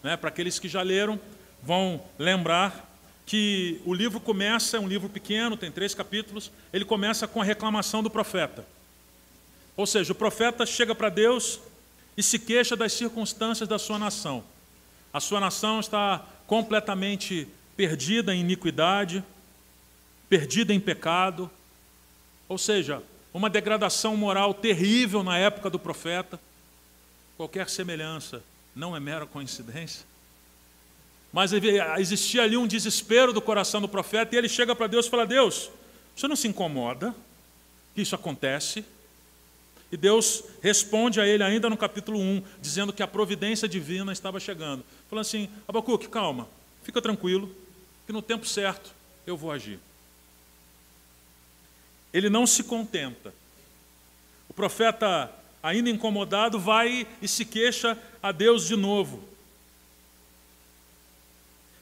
Né? 0.03 0.17
Para 0.17 0.27
aqueles 0.27 0.59
que 0.59 0.67
já 0.67 0.81
leram, 0.81 1.17
vão 1.63 2.03
lembrar 2.19 2.86
que 3.27 3.81
o 3.85 3.93
livro 3.93 4.21
começa, 4.21 4.77
é 4.77 4.79
um 4.79 4.87
livro 4.87 5.09
pequeno, 5.09 5.57
tem 5.57 5.69
três 5.69 5.93
capítulos, 5.93 6.49
ele 6.71 6.85
começa 6.85 7.27
com 7.27 7.41
a 7.41 7.43
reclamação 7.43 8.01
do 8.01 8.09
profeta. 8.09 8.65
Ou 9.75 9.85
seja, 9.85 10.13
o 10.13 10.15
profeta 10.15 10.65
chega 10.65 10.95
para 10.95 11.09
Deus 11.09 11.59
e 12.15 12.23
se 12.23 12.39
queixa 12.39 12.73
das 12.73 12.93
circunstâncias 12.93 13.67
da 13.67 13.77
sua 13.77 13.99
nação. 13.99 14.45
A 15.13 15.19
sua 15.19 15.41
nação 15.41 15.81
está 15.81 16.25
completamente 16.47 17.49
perdida 17.75 18.33
em 18.33 18.39
iniquidade, 18.39 19.21
perdida 20.29 20.73
em 20.73 20.79
pecado, 20.79 21.51
ou 22.47 22.57
seja, 22.57 23.03
uma 23.33 23.49
degradação 23.49 24.15
moral 24.15 24.53
terrível 24.53 25.21
na 25.21 25.37
época 25.37 25.69
do 25.69 25.77
profeta. 25.77 26.39
Qualquer 27.35 27.69
semelhança 27.69 28.41
não 28.73 28.95
é 28.95 29.01
mera 29.01 29.25
coincidência. 29.25 30.05
Mas 31.37 31.53
existia 31.99 32.41
ali 32.41 32.57
um 32.57 32.65
desespero 32.65 33.31
do 33.31 33.39
coração 33.39 33.79
do 33.79 33.87
profeta 33.87 34.33
e 34.33 34.39
ele 34.39 34.49
chega 34.49 34.75
para 34.75 34.87
Deus 34.87 35.05
e 35.05 35.09
fala: 35.11 35.23
Deus, 35.23 35.69
você 36.15 36.27
não 36.27 36.35
se 36.35 36.47
incomoda 36.47 37.13
que 37.93 38.01
isso 38.01 38.15
acontece? 38.15 38.83
E 39.91 39.95
Deus 39.95 40.43
responde 40.63 41.21
a 41.21 41.27
ele 41.27 41.43
ainda 41.43 41.69
no 41.69 41.77
capítulo 41.77 42.19
1, 42.19 42.43
dizendo 42.59 42.91
que 42.91 43.03
a 43.03 43.07
providência 43.07 43.67
divina 43.67 44.11
estava 44.11 44.39
chegando. 44.39 44.83
Falando 45.11 45.21
assim: 45.27 45.47
Abacuque, 45.67 46.07
calma, 46.07 46.49
fica 46.81 46.99
tranquilo, 46.99 47.55
que 48.07 48.11
no 48.11 48.23
tempo 48.23 48.47
certo 48.47 48.91
eu 49.27 49.37
vou 49.37 49.51
agir. 49.51 49.79
Ele 52.11 52.31
não 52.31 52.47
se 52.47 52.63
contenta. 52.63 53.31
O 54.49 54.55
profeta, 54.55 55.31
ainda 55.61 55.87
incomodado, 55.87 56.59
vai 56.59 57.05
e 57.21 57.27
se 57.27 57.45
queixa 57.45 57.95
a 58.23 58.31
Deus 58.31 58.65
de 58.65 58.75
novo. 58.75 59.36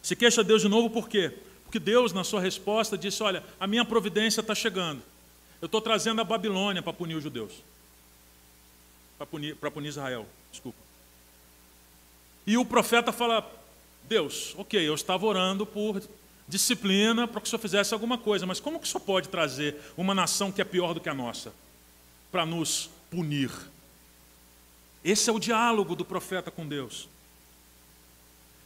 Se 0.06 0.16
queixa 0.16 0.44
Deus 0.44 0.62
de 0.62 0.68
novo 0.68 0.88
por 0.88 1.10
quê? 1.10 1.34
Porque 1.64 1.80
Deus, 1.80 2.14
na 2.14 2.24
sua 2.24 2.40
resposta, 2.40 2.96
disse: 2.96 3.24
Olha, 3.24 3.44
a 3.60 3.66
minha 3.66 3.84
providência 3.84 4.40
está 4.40 4.54
chegando. 4.54 5.02
Eu 5.60 5.66
estou 5.66 5.82
trazendo 5.82 6.22
a 6.22 6.24
Babilônia 6.24 6.80
para 6.80 6.94
punir 6.94 7.16
os 7.16 7.24
judeus. 7.24 7.54
Para 9.18 9.26
punir, 9.26 9.56
punir 9.56 9.88
Israel, 9.88 10.28
desculpa. 10.52 10.78
E 12.46 12.56
o 12.56 12.64
profeta 12.64 13.12
fala: 13.12 13.52
Deus, 14.04 14.54
ok, 14.60 14.80
eu 14.80 14.94
estava 14.94 15.26
orando 15.26 15.66
por 15.66 16.00
disciplina 16.48 17.28
para 17.28 17.42
que 17.42 17.48
o 17.48 17.50
senhor 17.50 17.60
fizesse 17.60 17.92
alguma 17.92 18.20
coisa, 18.20 18.46
mas 18.46 18.60
como 18.60 18.80
que 18.80 18.86
o 18.86 18.88
senhor 18.88 19.04
pode 19.04 19.28
trazer 19.30 19.76
uma 19.98 20.14
nação 20.14 20.52
que 20.52 20.62
é 20.62 20.64
pior 20.64 20.94
do 20.94 21.02
que 21.02 21.10
a 21.10 21.16
nossa 21.16 21.52
para 22.32 22.46
nos 22.46 22.92
punir? 23.10 23.50
Esse 25.04 25.32
é 25.32 25.34
o 25.34 25.40
diálogo 25.40 25.96
do 25.96 26.06
profeta 26.06 26.52
com 26.52 26.68
Deus. 26.68 27.10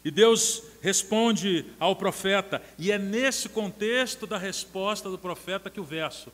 E 0.03 0.09
Deus 0.09 0.63
responde 0.81 1.65
ao 1.79 1.95
profeta, 1.95 2.61
e 2.77 2.91
é 2.91 2.97
nesse 2.97 3.49
contexto 3.49 4.25
da 4.25 4.37
resposta 4.37 5.09
do 5.09 5.17
profeta 5.17 5.69
que 5.69 5.79
o 5.79 5.83
verso, 5.83 6.31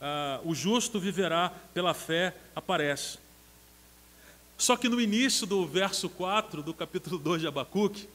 ah, 0.00 0.40
o 0.44 0.54
justo 0.54 1.00
viverá 1.00 1.52
pela 1.74 1.94
fé, 1.94 2.34
aparece. 2.54 3.18
Só 4.56 4.76
que 4.76 4.88
no 4.88 5.00
início 5.00 5.46
do 5.46 5.66
verso 5.66 6.08
4 6.08 6.62
do 6.62 6.72
capítulo 6.72 7.18
2 7.18 7.40
de 7.40 7.48
Abacuque, 7.48 8.08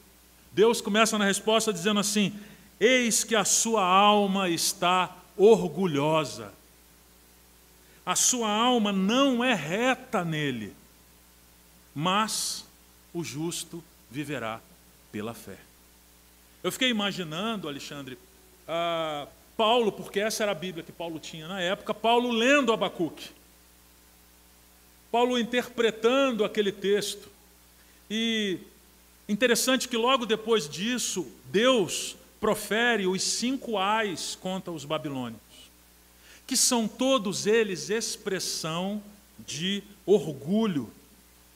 Deus 0.52 0.80
começa 0.80 1.18
na 1.18 1.24
resposta 1.26 1.72
dizendo 1.72 2.00
assim: 2.00 2.32
Eis 2.80 3.24
que 3.24 3.34
a 3.34 3.44
sua 3.44 3.84
alma 3.84 4.48
está 4.48 5.14
orgulhosa, 5.36 6.52
a 8.06 8.16
sua 8.16 8.48
alma 8.50 8.90
não 8.90 9.44
é 9.44 9.54
reta 9.54 10.24
nele, 10.24 10.74
mas 11.94 12.64
o 13.12 13.22
justo 13.22 13.84
viverá 14.10 14.60
pela 15.14 15.32
fé. 15.32 15.56
Eu 16.60 16.72
fiquei 16.72 16.88
imaginando, 16.88 17.68
Alexandre, 17.68 18.18
ah, 18.66 19.28
Paulo, 19.56 19.92
porque 19.92 20.18
essa 20.18 20.42
era 20.42 20.50
a 20.50 20.56
Bíblia 20.56 20.82
que 20.82 20.90
Paulo 20.90 21.20
tinha 21.20 21.46
na 21.46 21.60
época, 21.60 21.94
Paulo 21.94 22.32
lendo 22.32 22.72
Abacuque. 22.72 23.30
Paulo 25.12 25.38
interpretando 25.38 26.44
aquele 26.44 26.72
texto. 26.72 27.30
E 28.10 28.58
interessante 29.28 29.86
que 29.86 29.96
logo 29.96 30.26
depois 30.26 30.68
disso, 30.68 31.30
Deus 31.44 32.16
profere 32.40 33.06
os 33.06 33.22
cinco 33.22 33.78
ais 33.78 34.36
contra 34.40 34.72
os 34.72 34.84
babilônios, 34.84 35.40
que 36.44 36.56
são 36.56 36.88
todos 36.88 37.46
eles 37.46 37.88
expressão 37.88 39.00
de 39.46 39.80
orgulho, 40.04 40.90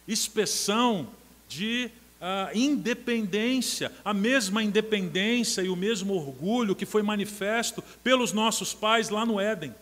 expressão 0.06 1.08
de 1.48 1.90
a 2.20 2.50
independência, 2.54 3.92
a 4.04 4.12
mesma 4.12 4.62
independência 4.62 5.62
e 5.62 5.68
o 5.68 5.76
mesmo 5.76 6.14
orgulho 6.14 6.74
que 6.74 6.84
foi 6.84 7.02
manifesto 7.02 7.82
pelos 8.02 8.32
nossos 8.32 8.74
pais 8.74 9.08
lá 9.08 9.24
no 9.24 9.38
Éden. 9.38 9.74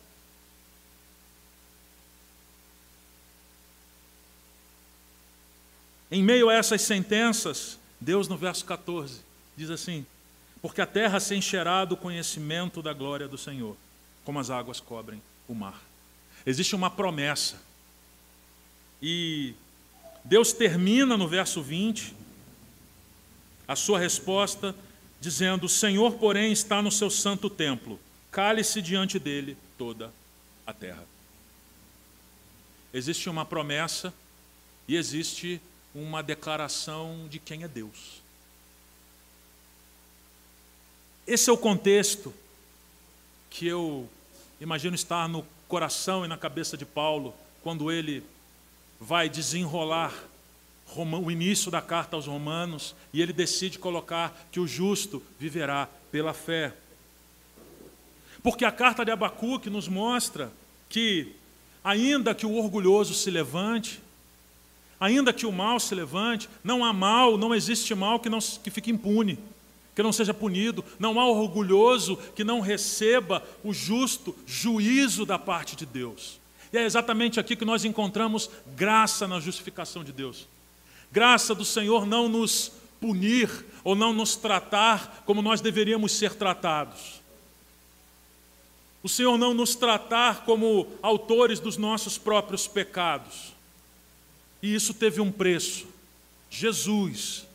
Em 6.11 6.23
meio 6.23 6.49
a 6.49 6.55
essas 6.55 6.83
sentenças, 6.83 7.79
Deus, 8.01 8.29
no 8.29 8.37
verso 8.37 8.65
14, 8.65 9.21
diz 9.57 9.71
assim: 9.71 10.07
Porque 10.63 10.81
a 10.81 10.87
terra 10.87 11.19
se 11.19 11.35
encherá 11.35 11.85
do 11.85 11.97
conhecimento 11.97 12.81
da 12.83 12.93
glória 12.93 13.27
do 13.27 13.39
Senhor, 13.39 13.77
como 14.25 14.39
as 14.39 14.51
águas 14.51 14.79
cobrem 14.79 15.21
o 15.49 15.55
mar. 15.55 15.83
Existe 16.45 16.77
uma 16.77 16.91
promessa. 16.91 17.61
E 19.03 19.55
Deus 20.25 20.53
termina 20.53 21.17
no 21.17 21.27
verso 21.27 21.61
20 21.61 22.26
a 23.67 23.75
sua 23.77 23.99
resposta, 23.99 24.75
dizendo: 25.21 25.67
O 25.67 25.69
Senhor, 25.69 26.15
porém, 26.15 26.53
está 26.53 26.81
no 26.81 26.91
seu 26.91 27.11
santo 27.11 27.51
templo, 27.51 27.99
cale-se 28.31 28.81
diante 28.81 29.19
dele 29.19 29.57
toda 29.79 30.13
a 30.67 30.73
terra. 30.73 31.05
Existe 32.93 33.29
uma 33.29 33.45
promessa 33.45 34.13
e 34.89 34.97
existe 34.97 35.61
uma 35.95 36.23
declaração 36.23 37.27
de 37.29 37.39
quem 37.39 37.63
é 37.63 37.69
Deus. 37.69 38.23
Esse 41.27 41.51
é 41.51 41.53
o 41.53 41.59
contexto 41.59 42.33
que 43.51 43.67
eu 43.67 44.09
imagino 44.61 44.95
estar 44.95 45.29
no 45.29 45.45
coração 45.67 46.25
e 46.25 46.29
na 46.29 46.37
cabeça 46.37 46.77
de 46.77 46.87
Paulo 46.87 47.35
quando 47.63 47.91
ele 47.91 48.23
vai 49.01 49.29
desenrolar 49.29 50.15
o 50.95 51.31
início 51.31 51.71
da 51.71 51.83
carta 51.83 52.17
aos 52.17 52.27
Romanos 52.27 52.95
e 53.13 53.21
ele 53.21 53.33
decide 53.33 53.79
colocar 53.79 54.47
que 54.51 54.61
o 54.61 54.67
justo 54.67 55.23
viverá 55.39 55.89
pela 56.11 56.33
fé. 56.33 56.75
Porque 58.43 58.65
a 58.65 58.71
carta 58.71 59.05
de 59.05 59.11
Abacuque 59.11 59.69
nos 59.69 59.89
mostra 59.89 60.53
que, 60.89 61.33
ainda 61.83 62.35
que 62.35 62.47
o 62.47 62.55
orgulhoso 62.55 63.13
se 63.13 63.31
levante, 63.31 64.01
ainda 65.01 65.33
que 65.33 65.45
o 65.45 65.53
mal 65.53 65.81
se 65.81 65.95
levante, 65.95 66.49
não 66.63 66.85
há 66.85 66.93
mal, 66.93 67.37
não 67.37 67.55
existe 67.55 67.95
mal 67.95 68.21
que, 68.21 68.29
não, 68.29 68.39
que 68.39 68.71
fique 68.71 68.91
impune, 68.91 69.39
que 69.95 70.03
não 70.03 70.13
seja 70.13 70.33
punido, 70.33 70.85
não 70.99 71.19
há 71.19 71.27
orgulhoso 71.27 72.17
que 72.35 72.45
não 72.45 72.61
receba 72.61 73.43
o 73.65 73.73
justo 73.73 74.35
juízo 74.47 75.27
da 75.27 75.39
parte 75.39 75.75
de 75.75 75.85
Deus. 75.85 76.39
E 76.73 76.79
é 76.79 76.85
exatamente 76.85 77.41
aqui 77.41 77.57
que 77.57 77.65
nós 77.65 77.85
encontramos 77.85 78.51
graça 78.77 79.27
na 79.27 79.41
justificação 79.41 80.05
de 80.05 80.13
Deus. 80.13 80.47
Graça 81.13 81.55
do 81.55 81.65
Senhor 81.65 82.07
não 82.07 82.29
nos 82.29 82.73
punir 83.01 83.49
ou 83.85 83.95
não 83.95 84.13
nos 84.13 84.37
tratar 84.37 85.23
como 85.25 85.43
nós 85.43 85.61
deveríamos 85.61 86.13
ser 86.13 86.35
tratados. 86.35 87.21
O 89.03 89.09
Senhor 89.09 89.39
não 89.39 89.55
nos 89.55 89.77
tratar 89.77 90.45
como 90.45 90.89
autores 91.01 91.61
dos 91.61 91.77
nossos 91.77 92.19
próprios 92.19 92.67
pecados. 92.67 93.55
E 94.61 94.75
isso 94.75 94.93
teve 94.93 95.21
um 95.21 95.31
preço. 95.31 95.87
Jesus 96.51 97.47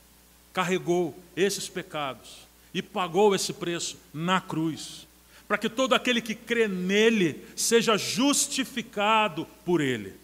carregou 0.54 1.18
esses 1.36 1.68
pecados 1.68 2.48
e 2.74 2.82
pagou 2.82 3.36
esse 3.36 3.52
preço 3.52 3.98
na 4.14 4.40
cruz, 4.40 5.06
para 5.48 5.58
que 5.58 5.68
todo 5.68 5.94
aquele 5.94 6.22
que 6.22 6.34
crê 6.36 6.68
nele 6.70 7.46
seja 7.56 7.98
justificado 7.98 9.46
por 9.66 9.82
ele. 9.82 10.21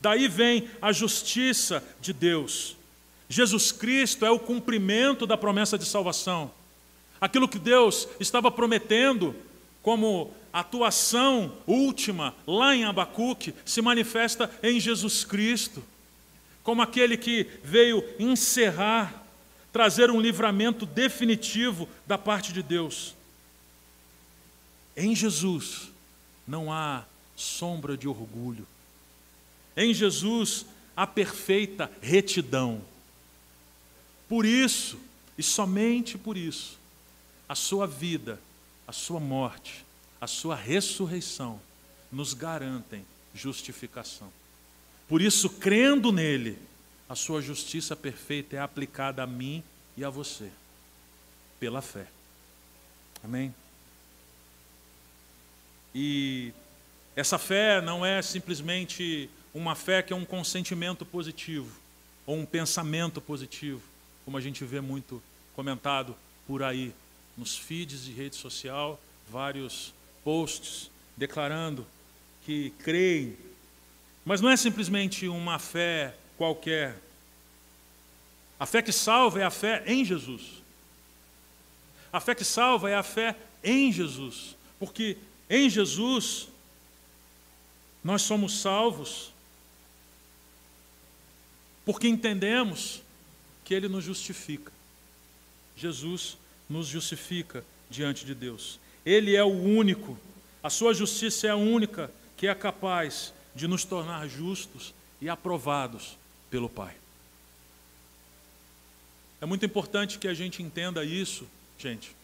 Daí 0.00 0.28
vem 0.28 0.68
a 0.80 0.92
justiça 0.92 1.82
de 2.00 2.12
Deus. 2.12 2.76
Jesus 3.28 3.72
Cristo 3.72 4.24
é 4.24 4.30
o 4.30 4.38
cumprimento 4.38 5.26
da 5.26 5.36
promessa 5.36 5.76
de 5.76 5.84
salvação. 5.84 6.50
Aquilo 7.20 7.48
que 7.48 7.58
Deus 7.58 8.08
estava 8.20 8.50
prometendo 8.50 9.34
como 9.82 10.32
atuação 10.52 11.52
última 11.66 12.34
lá 12.46 12.74
em 12.74 12.84
Abacuque 12.84 13.54
se 13.64 13.82
manifesta 13.82 14.50
em 14.62 14.80
Jesus 14.80 15.24
Cristo, 15.24 15.82
como 16.62 16.80
aquele 16.80 17.16
que 17.16 17.46
veio 17.62 18.04
encerrar, 18.18 19.24
trazer 19.72 20.10
um 20.10 20.20
livramento 20.20 20.86
definitivo 20.86 21.88
da 22.06 22.16
parte 22.16 22.52
de 22.52 22.62
Deus. 22.62 23.14
Em 24.96 25.14
Jesus 25.14 25.90
não 26.46 26.72
há 26.72 27.04
sombra 27.36 27.96
de 27.96 28.08
orgulho. 28.08 28.66
Em 29.78 29.94
Jesus 29.94 30.66
há 30.96 31.06
perfeita 31.06 31.88
retidão. 32.02 32.82
Por 34.28 34.44
isso, 34.44 34.98
e 35.38 35.42
somente 35.42 36.18
por 36.18 36.36
isso, 36.36 36.76
a 37.48 37.54
sua 37.54 37.86
vida, 37.86 38.40
a 38.88 38.92
sua 38.92 39.20
morte, 39.20 39.86
a 40.20 40.26
sua 40.26 40.56
ressurreição 40.56 41.60
nos 42.10 42.34
garantem 42.34 43.06
justificação. 43.32 44.32
Por 45.06 45.22
isso, 45.22 45.48
crendo 45.48 46.10
nele, 46.10 46.58
a 47.08 47.14
sua 47.14 47.40
justiça 47.40 47.94
perfeita 47.94 48.56
é 48.56 48.58
aplicada 48.58 49.22
a 49.22 49.28
mim 49.28 49.62
e 49.96 50.04
a 50.04 50.10
você, 50.10 50.50
pela 51.60 51.80
fé. 51.80 52.08
Amém? 53.22 53.54
E 55.94 56.52
essa 57.14 57.38
fé 57.38 57.80
não 57.80 58.04
é 58.04 58.20
simplesmente 58.22 59.30
uma 59.54 59.74
fé 59.74 60.02
que 60.02 60.12
é 60.12 60.16
um 60.16 60.24
consentimento 60.24 61.04
positivo, 61.04 61.78
ou 62.26 62.36
um 62.36 62.46
pensamento 62.46 63.20
positivo, 63.20 63.82
como 64.24 64.36
a 64.36 64.40
gente 64.40 64.64
vê 64.64 64.80
muito 64.80 65.22
comentado 65.54 66.14
por 66.46 66.62
aí, 66.62 66.94
nos 67.36 67.56
feeds 67.56 68.04
de 68.04 68.12
rede 68.12 68.36
social, 68.36 69.00
vários 69.30 69.94
posts 70.24 70.90
declarando 71.16 71.86
que 72.44 72.70
creem. 72.80 73.36
Mas 74.24 74.40
não 74.40 74.50
é 74.50 74.56
simplesmente 74.56 75.28
uma 75.28 75.58
fé 75.58 76.14
qualquer. 76.36 76.96
A 78.58 78.66
fé 78.66 78.82
que 78.82 78.92
salva 78.92 79.40
é 79.40 79.44
a 79.44 79.50
fé 79.50 79.82
em 79.86 80.04
Jesus. 80.04 80.62
A 82.12 82.20
fé 82.20 82.34
que 82.34 82.44
salva 82.44 82.90
é 82.90 82.94
a 82.94 83.02
fé 83.02 83.36
em 83.62 83.92
Jesus. 83.92 84.56
Porque 84.78 85.16
em 85.48 85.68
Jesus 85.68 86.48
nós 88.02 88.22
somos 88.22 88.60
salvos 88.60 89.32
porque 91.88 92.06
entendemos 92.06 93.00
que 93.64 93.72
Ele 93.72 93.88
nos 93.88 94.04
justifica. 94.04 94.70
Jesus 95.74 96.36
nos 96.68 96.86
justifica 96.86 97.64
diante 97.88 98.26
de 98.26 98.34
Deus. 98.34 98.78
Ele 99.06 99.34
é 99.34 99.42
o 99.42 99.48
único, 99.48 100.18
a 100.62 100.68
sua 100.68 100.92
justiça 100.92 101.46
é 101.46 101.50
a 101.50 101.56
única 101.56 102.10
que 102.36 102.46
é 102.46 102.54
capaz 102.54 103.32
de 103.54 103.66
nos 103.66 103.86
tornar 103.86 104.28
justos 104.28 104.92
e 105.18 105.30
aprovados 105.30 106.18
pelo 106.50 106.68
Pai. 106.68 106.94
É 109.40 109.46
muito 109.46 109.64
importante 109.64 110.18
que 110.18 110.28
a 110.28 110.34
gente 110.34 110.62
entenda 110.62 111.02
isso, 111.06 111.48
gente, 111.78 112.14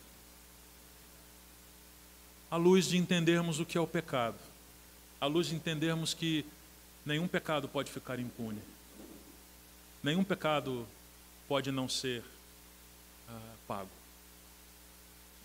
à 2.50 2.58
luz 2.58 2.86
de 2.86 2.98
entendermos 2.98 3.60
o 3.60 3.64
que 3.64 3.78
é 3.78 3.80
o 3.80 3.86
pecado, 3.86 4.36
à 5.18 5.24
luz 5.24 5.46
de 5.46 5.54
entendermos 5.54 6.12
que 6.12 6.44
nenhum 7.06 7.26
pecado 7.26 7.66
pode 7.66 7.90
ficar 7.90 8.20
impune, 8.20 8.60
nenhum 10.04 10.22
pecado 10.22 10.86
pode 11.48 11.72
não 11.72 11.88
ser 11.88 12.22
ah, 13.28 13.54
pago. 13.66 13.90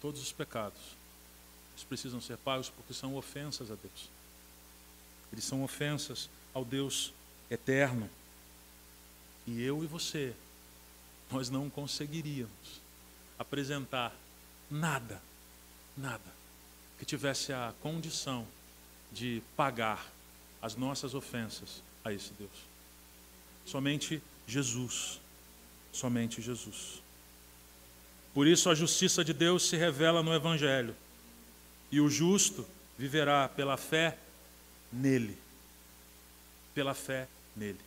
Todos 0.01 0.21
os 0.21 0.31
pecados 0.31 0.99
eles 1.73 1.83
precisam 1.85 2.19
ser 2.19 2.37
pagos 2.37 2.69
porque 2.69 2.93
são 2.93 3.15
ofensas 3.15 3.71
a 3.71 3.75
Deus. 3.75 4.09
Eles 5.31 5.45
são 5.45 5.63
ofensas 5.63 6.29
ao 6.53 6.65
Deus 6.65 7.13
eterno. 7.49 8.09
E 9.47 9.63
eu 9.63 9.81
e 9.81 9.87
você, 9.87 10.35
nós 11.31 11.49
não 11.49 11.69
conseguiríamos 11.69 12.81
apresentar 13.37 14.13
nada, 14.69 15.21
nada, 15.95 16.33
que 16.97 17.05
tivesse 17.05 17.53
a 17.53 17.73
condição 17.81 18.45
de 19.09 19.41
pagar 19.55 20.05
as 20.61 20.75
nossas 20.75 21.13
ofensas 21.13 21.81
a 22.03 22.11
esse 22.11 22.33
Deus. 22.33 22.67
Somente 23.65 24.21
Jesus. 24.49 25.19
Somente 25.91 26.41
Jesus. 26.41 27.01
Por 28.33 28.47
isso 28.47 28.69
a 28.69 28.75
justiça 28.75 29.23
de 29.23 29.33
Deus 29.33 29.67
se 29.67 29.75
revela 29.75 30.21
no 30.21 30.33
Evangelho. 30.33 30.95
E 31.91 31.99
o 31.99 32.09
justo 32.09 32.65
viverá 32.97 33.49
pela 33.49 33.77
fé 33.77 34.17
nele. 34.91 35.37
Pela 36.73 36.93
fé 36.93 37.27
nele. 37.55 37.79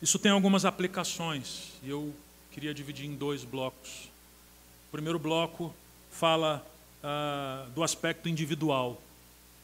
Isso 0.00 0.18
tem 0.18 0.30
algumas 0.30 0.64
aplicações 0.64 1.72
e 1.82 1.90
eu 1.90 2.14
queria 2.52 2.72
dividir 2.72 3.06
em 3.06 3.14
dois 3.14 3.44
blocos. 3.44 4.04
O 4.88 4.92
primeiro 4.92 5.18
bloco 5.18 5.74
fala 6.10 6.64
ah, 7.02 7.66
do 7.74 7.82
aspecto 7.82 8.28
individual, 8.28 9.00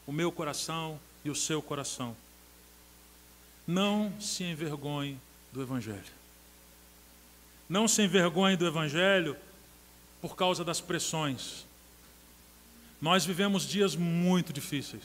o 0.05 0.11
meu 0.11 0.31
coração 0.31 0.99
e 1.23 1.29
o 1.29 1.35
seu 1.35 1.61
coração. 1.61 2.15
Não 3.67 4.13
se 4.19 4.43
envergonhe 4.43 5.19
do 5.51 5.61
Evangelho. 5.61 6.03
Não 7.67 7.87
se 7.87 8.01
envergonhe 8.03 8.55
do 8.55 8.67
Evangelho 8.67 9.35
por 10.21 10.35
causa 10.35 10.63
das 10.63 10.79
pressões. 10.79 11.65
Nós 13.01 13.25
vivemos 13.25 13.67
dias 13.67 13.95
muito 13.95 14.53
difíceis 14.53 15.03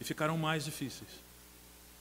e 0.00 0.04
ficarão 0.04 0.36
mais 0.36 0.64
difíceis. 0.64 1.10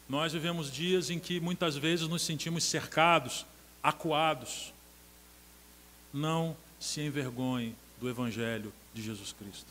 Nós 0.08 0.34
vivemos 0.34 0.72
dias 0.72 1.10
em 1.10 1.20
que 1.20 1.40
muitas 1.40 1.76
vezes 1.76 2.08
nos 2.08 2.22
sentimos 2.22 2.64
cercados, 2.64 3.46
acuados. 3.82 4.74
Não 6.14 6.56
se 6.80 7.02
envergonhe 7.02 7.76
do 8.00 8.10
Evangelho 8.10 8.72
de 8.94 9.02
Jesus 9.02 9.34
Cristo. 9.34 9.68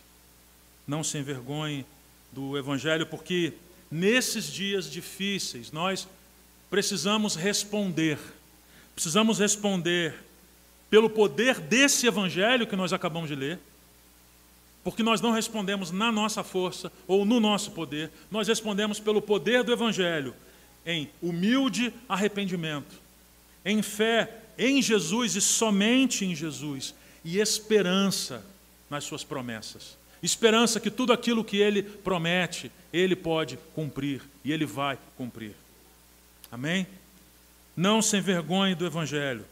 Não 0.86 1.04
se 1.04 1.18
envergonhe 1.18 1.86
do 2.32 2.58
Evangelho, 2.58 3.06
porque 3.06 3.54
nesses 3.94 4.46
dias 4.52 4.90
difíceis 4.90 5.70
nós 5.70 6.08
precisamos 6.68 7.36
responder. 7.36 8.18
Precisamos 8.94 9.38
responder 9.38 10.14
pelo 10.90 11.08
poder 11.08 11.60
desse 11.60 12.06
Evangelho 12.06 12.66
que 12.66 12.76
nós 12.76 12.92
acabamos 12.92 13.28
de 13.28 13.34
ler 13.34 13.58
porque 14.84 15.02
nós 15.02 15.22
não 15.22 15.32
respondemos 15.32 15.90
na 15.90 16.12
nossa 16.12 16.44
força 16.44 16.92
ou 17.08 17.24
no 17.24 17.40
nosso 17.40 17.70
poder, 17.70 18.10
nós 18.30 18.46
respondemos 18.46 19.00
pelo 19.00 19.22
poder 19.22 19.64
do 19.64 19.72
Evangelho, 19.72 20.34
em 20.84 21.08
humilde 21.22 21.90
arrependimento, 22.06 23.00
em 23.64 23.80
fé 23.80 24.42
em 24.58 24.82
Jesus 24.82 25.34
e 25.34 25.40
somente 25.40 26.26
em 26.26 26.34
Jesus, 26.36 26.94
e 27.24 27.38
esperança 27.38 28.44
nas 28.90 29.04
Suas 29.04 29.24
promessas. 29.24 29.96
Esperança 30.22 30.78
que 30.78 30.90
tudo 30.90 31.14
aquilo 31.14 31.42
que 31.42 31.56
Ele 31.56 31.82
promete, 31.82 32.70
Ele 32.94 33.16
pode 33.16 33.58
cumprir 33.74 34.22
e 34.44 34.52
Ele 34.52 34.64
vai 34.64 34.96
cumprir. 35.16 35.56
Amém? 36.48 36.86
Não 37.76 38.00
sem 38.00 38.20
vergonha 38.20 38.76
do 38.76 38.86
Evangelho. 38.86 39.44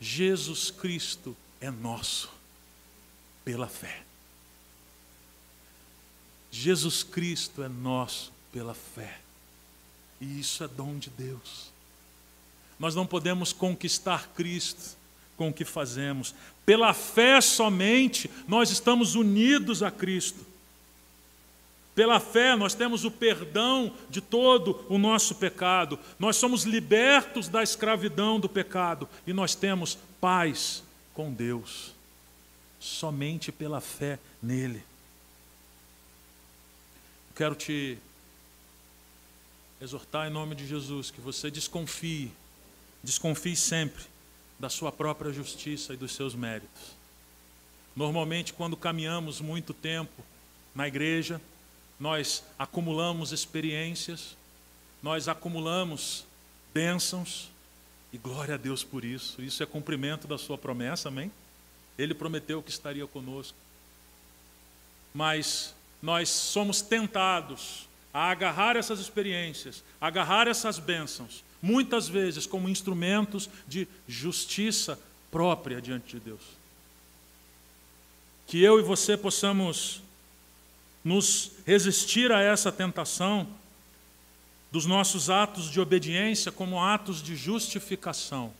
Jesus 0.00 0.70
Cristo 0.70 1.36
é 1.60 1.68
nosso 1.68 2.30
pela 3.44 3.66
fé. 3.66 4.04
Jesus 6.48 7.02
Cristo 7.02 7.60
é 7.60 7.68
nosso 7.68 8.32
pela 8.52 8.72
fé. 8.72 9.18
E 10.20 10.38
isso 10.38 10.62
é 10.62 10.68
dom 10.68 10.96
de 10.96 11.10
Deus. 11.10 11.72
Nós 12.78 12.94
não 12.94 13.04
podemos 13.04 13.52
conquistar 13.52 14.28
Cristo 14.28 14.96
com 15.36 15.48
o 15.48 15.52
que 15.52 15.64
fazemos. 15.64 16.36
Pela 16.64 16.94
fé 16.94 17.40
somente 17.40 18.30
nós 18.46 18.70
estamos 18.70 19.16
unidos 19.16 19.82
a 19.82 19.90
Cristo. 19.90 20.49
Pela 22.00 22.18
fé 22.18 22.56
nós 22.56 22.72
temos 22.72 23.04
o 23.04 23.10
perdão 23.10 23.94
de 24.08 24.22
todo 24.22 24.86
o 24.88 24.96
nosso 24.96 25.34
pecado. 25.34 25.98
Nós 26.18 26.36
somos 26.36 26.62
libertos 26.62 27.46
da 27.46 27.62
escravidão 27.62 28.40
do 28.40 28.48
pecado 28.48 29.06
e 29.26 29.34
nós 29.34 29.54
temos 29.54 29.98
paz 30.18 30.82
com 31.12 31.30
Deus 31.30 31.92
somente 32.78 33.52
pela 33.52 33.82
fé 33.82 34.18
nele. 34.42 34.82
Quero 37.36 37.54
te 37.54 37.98
exortar 39.78 40.26
em 40.26 40.30
nome 40.30 40.54
de 40.54 40.66
Jesus 40.66 41.10
que 41.10 41.20
você 41.20 41.50
desconfie, 41.50 42.32
desconfie 43.04 43.54
sempre 43.54 44.04
da 44.58 44.70
sua 44.70 44.90
própria 44.90 45.34
justiça 45.34 45.92
e 45.92 45.98
dos 45.98 46.14
seus 46.14 46.34
méritos. 46.34 46.96
Normalmente, 47.94 48.54
quando 48.54 48.74
caminhamos 48.74 49.42
muito 49.42 49.74
tempo 49.74 50.24
na 50.74 50.88
igreja, 50.88 51.38
nós 52.00 52.42
acumulamos 52.58 53.30
experiências, 53.30 54.36
nós 55.02 55.28
acumulamos 55.28 56.24
bênçãos, 56.72 57.50
e 58.12 58.18
glória 58.18 58.54
a 58.54 58.58
Deus 58.58 58.82
por 58.82 59.04
isso. 59.04 59.40
Isso 59.42 59.62
é 59.62 59.66
cumprimento 59.66 60.26
da 60.26 60.36
sua 60.36 60.58
promessa, 60.58 61.08
amém? 61.08 61.30
Ele 61.96 62.14
prometeu 62.14 62.62
que 62.62 62.70
estaria 62.70 63.06
conosco. 63.06 63.56
Mas 65.14 65.74
nós 66.02 66.28
somos 66.28 66.80
tentados 66.80 67.88
a 68.12 68.30
agarrar 68.30 68.76
essas 68.76 68.98
experiências, 68.98 69.84
a 70.00 70.08
agarrar 70.08 70.48
essas 70.48 70.78
bênçãos, 70.78 71.44
muitas 71.62 72.08
vezes 72.08 72.46
como 72.46 72.68
instrumentos 72.68 73.48
de 73.68 73.86
justiça 74.08 74.98
própria 75.30 75.80
diante 75.80 76.16
de 76.16 76.20
Deus. 76.20 76.40
Que 78.46 78.60
eu 78.60 78.80
e 78.80 78.82
você 78.82 79.16
possamos 79.16 80.02
nos 81.04 81.52
resistir 81.66 82.30
a 82.32 82.40
essa 82.40 82.70
tentação 82.70 83.48
dos 84.70 84.86
nossos 84.86 85.30
atos 85.30 85.70
de 85.70 85.80
obediência 85.80 86.52
como 86.52 86.82
atos 86.82 87.22
de 87.22 87.34
justificação. 87.34 88.52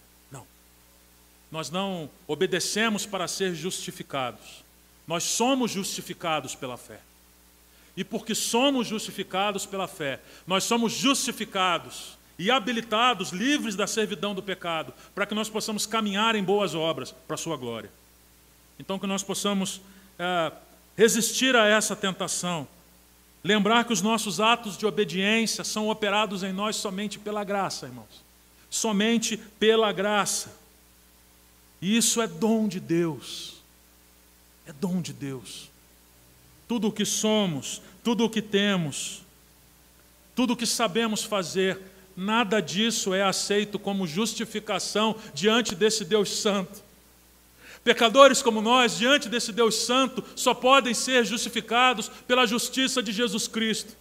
Nós 1.50 1.68
não 1.70 2.08
obedecemos 2.26 3.04
para 3.04 3.26
ser 3.26 3.54
justificados. 3.54 4.64
Nós 5.06 5.24
somos 5.24 5.72
justificados 5.72 6.54
pela 6.54 6.76
fé. 6.76 7.00
E 7.96 8.04
porque 8.04 8.34
somos 8.34 8.86
justificados 8.86 9.66
pela 9.66 9.88
fé, 9.88 10.20
nós 10.46 10.62
somos 10.62 10.92
justificados 10.92 12.16
e 12.38 12.50
habilitados, 12.50 13.30
livres 13.30 13.74
da 13.74 13.86
servidão 13.86 14.34
do 14.34 14.42
pecado, 14.42 14.94
para 15.14 15.26
que 15.26 15.34
nós 15.34 15.50
possamos 15.50 15.86
caminhar 15.86 16.36
em 16.36 16.42
boas 16.42 16.74
obras 16.74 17.10
para 17.10 17.34
a 17.34 17.38
Sua 17.38 17.56
glória. 17.56 17.90
Então, 18.78 18.98
que 18.98 19.06
nós 19.06 19.22
possamos 19.24 19.82
é, 20.18 20.52
resistir 20.96 21.56
a 21.56 21.66
essa 21.66 21.96
tentação, 21.96 22.66
lembrar 23.42 23.84
que 23.84 23.92
os 23.92 24.02
nossos 24.02 24.40
atos 24.40 24.76
de 24.76 24.86
obediência 24.86 25.64
são 25.64 25.88
operados 25.88 26.42
em 26.42 26.52
nós 26.52 26.76
somente 26.76 27.18
pela 27.18 27.44
graça, 27.44 27.86
irmãos. 27.86 28.24
Somente 28.68 29.36
pela 29.36 29.92
graça. 29.92 30.54
E 31.80 31.96
isso 31.96 32.20
é 32.20 32.26
dom 32.26 32.68
de 32.68 32.78
Deus. 32.78 33.54
É 34.66 34.72
dom 34.72 35.00
de 35.00 35.12
Deus. 35.12 35.70
Tudo 36.68 36.88
o 36.88 36.92
que 36.92 37.04
somos, 37.04 37.80
tudo 38.04 38.24
o 38.24 38.30
que 38.30 38.42
temos, 38.42 39.22
tudo 40.36 40.52
o 40.52 40.56
que 40.56 40.66
sabemos 40.66 41.24
fazer, 41.24 41.80
nada 42.16 42.60
disso 42.60 43.12
é 43.12 43.22
aceito 43.22 43.78
como 43.78 44.06
justificação 44.06 45.16
diante 45.34 45.74
desse 45.74 46.04
Deus 46.04 46.30
Santo. 46.30 46.82
Pecadores 47.82 48.42
como 48.42 48.60
nós, 48.60 48.98
diante 48.98 49.28
desse 49.28 49.52
Deus 49.52 49.74
Santo, 49.74 50.22
só 50.36 50.52
podem 50.52 50.92
ser 50.92 51.24
justificados 51.24 52.08
pela 52.26 52.46
justiça 52.46 53.02
de 53.02 53.12
Jesus 53.12 53.48
Cristo. 53.48 53.96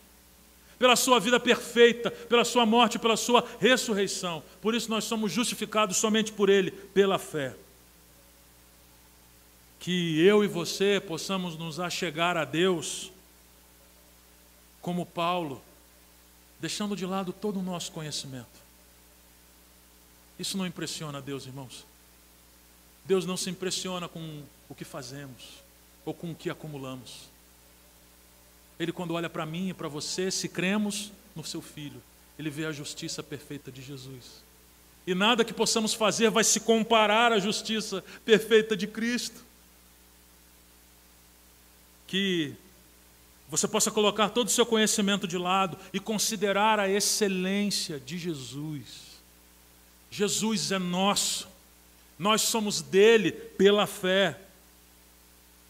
pela 0.80 0.95
sua 0.95 1.19
vida 1.19 1.38
perfeita, 1.39 2.09
pela 2.09 2.45
sua 2.45 2.65
morte, 2.65 2.97
pela 2.97 3.17
sua 3.17 3.45
ressurreição. 3.59 4.41
Por 4.61 4.73
isso 4.73 4.89
nós 4.89 5.03
somos 5.03 5.30
justificados 5.30 5.97
somente 5.97 6.32
por 6.32 6.49
Ele, 6.49 6.71
pela 6.71 7.19
fé. 7.19 7.53
Que 9.77 10.25
eu 10.25 10.41
e 10.41 10.47
você 10.47 11.01
possamos 11.05 11.57
nos 11.57 11.82
achegar 11.82 12.38
a 12.38 12.45
Deus, 12.45 13.11
como 14.82 15.05
Paulo, 15.05 15.61
deixando 16.61 16.95
de 16.95 17.05
lado 17.05 17.34
todo 17.34 17.59
o 17.59 17.63
nosso 17.63 17.91
conhecimento. 17.91 18.47
Isso 20.38 20.57
não 20.57 20.65
impressiona 20.65 21.21
Deus, 21.21 21.45
irmãos. 21.45 21.86
Deus 23.06 23.26
não 23.26 23.38
se 23.38 23.50
impressiona 23.50 24.08
com 24.08 24.43
o 24.68 24.76
que 24.76 24.86
fazemos 24.86 25.64
ou 26.06 26.14
com 26.14 26.32
o 26.32 26.36
que 26.36 26.50
acumulamos. 26.50 27.30
Ele, 28.80 28.91
quando 28.91 29.14
olha 29.14 29.30
para 29.30 29.45
mim 29.45 29.70
e 29.70 29.74
para 29.74 29.88
você, 29.88 30.32
se 30.32 30.47
cremos 30.47 31.12
no 31.36 31.43
seu 31.43 31.62
Filho, 31.62 32.02
ele 32.38 32.50
vê 32.50 32.66
a 32.66 32.72
justiça 32.72 33.22
perfeita 33.22 33.70
de 33.70 33.82
Jesus. 33.82 34.41
E 35.06 35.14
nada 35.14 35.43
que 35.43 35.54
possamos 35.54 35.93
fazer 35.93 36.30
vai 36.30 36.43
se 36.43 36.62
comparar 36.62 37.34
à 37.34 37.39
justiça 37.39 38.04
perfeita 38.24 38.78
de 38.78 38.88
Cristo. 38.88 39.43
Que 42.08 42.54
você 43.50 43.68
possa 43.68 43.89
colocar 43.89 44.30
todo 44.30 44.47
o 44.47 44.52
seu 44.52 44.66
conhecimento 44.66 45.28
de 45.28 45.38
lado 45.38 45.78
e 45.91 46.00
considerar 46.00 46.80
a 46.80 46.88
excelência 46.88 48.00
de 48.00 48.18
Jesus. 48.18 49.20
Jesus 50.12 50.72
é 50.72 50.80
nosso, 50.80 51.49
nós 52.20 52.41
somos 52.41 52.82
dele 52.82 53.32
pela 53.32 53.88
fé. 53.88 54.38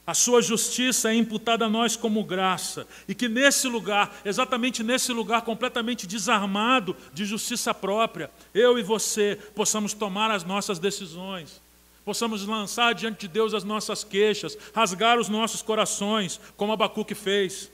A 0.05 0.15
sua 0.15 0.41
justiça 0.41 1.11
é 1.11 1.13
imputada 1.13 1.65
a 1.65 1.69
nós 1.69 1.95
como 1.95 2.23
graça, 2.23 2.87
e 3.07 3.13
que 3.13 3.29
nesse 3.29 3.67
lugar, 3.67 4.19
exatamente 4.25 4.81
nesse 4.81 5.13
lugar 5.13 5.43
completamente 5.43 6.07
desarmado 6.07 6.97
de 7.13 7.25
justiça 7.25 7.75
própria, 7.75 8.31
eu 8.51 8.79
e 8.79 8.81
você 8.81 9.37
possamos 9.53 9.93
tomar 9.93 10.31
as 10.31 10.43
nossas 10.43 10.79
decisões, 10.79 11.61
possamos 12.03 12.43
lançar 12.43 12.95
diante 12.95 13.19
de 13.21 13.27
Deus 13.27 13.53
as 13.53 13.63
nossas 13.63 14.03
queixas, 14.03 14.57
rasgar 14.73 15.19
os 15.19 15.29
nossos 15.29 15.61
corações, 15.61 16.41
como 16.57 16.73
Abacuque 16.73 17.13
fez. 17.13 17.69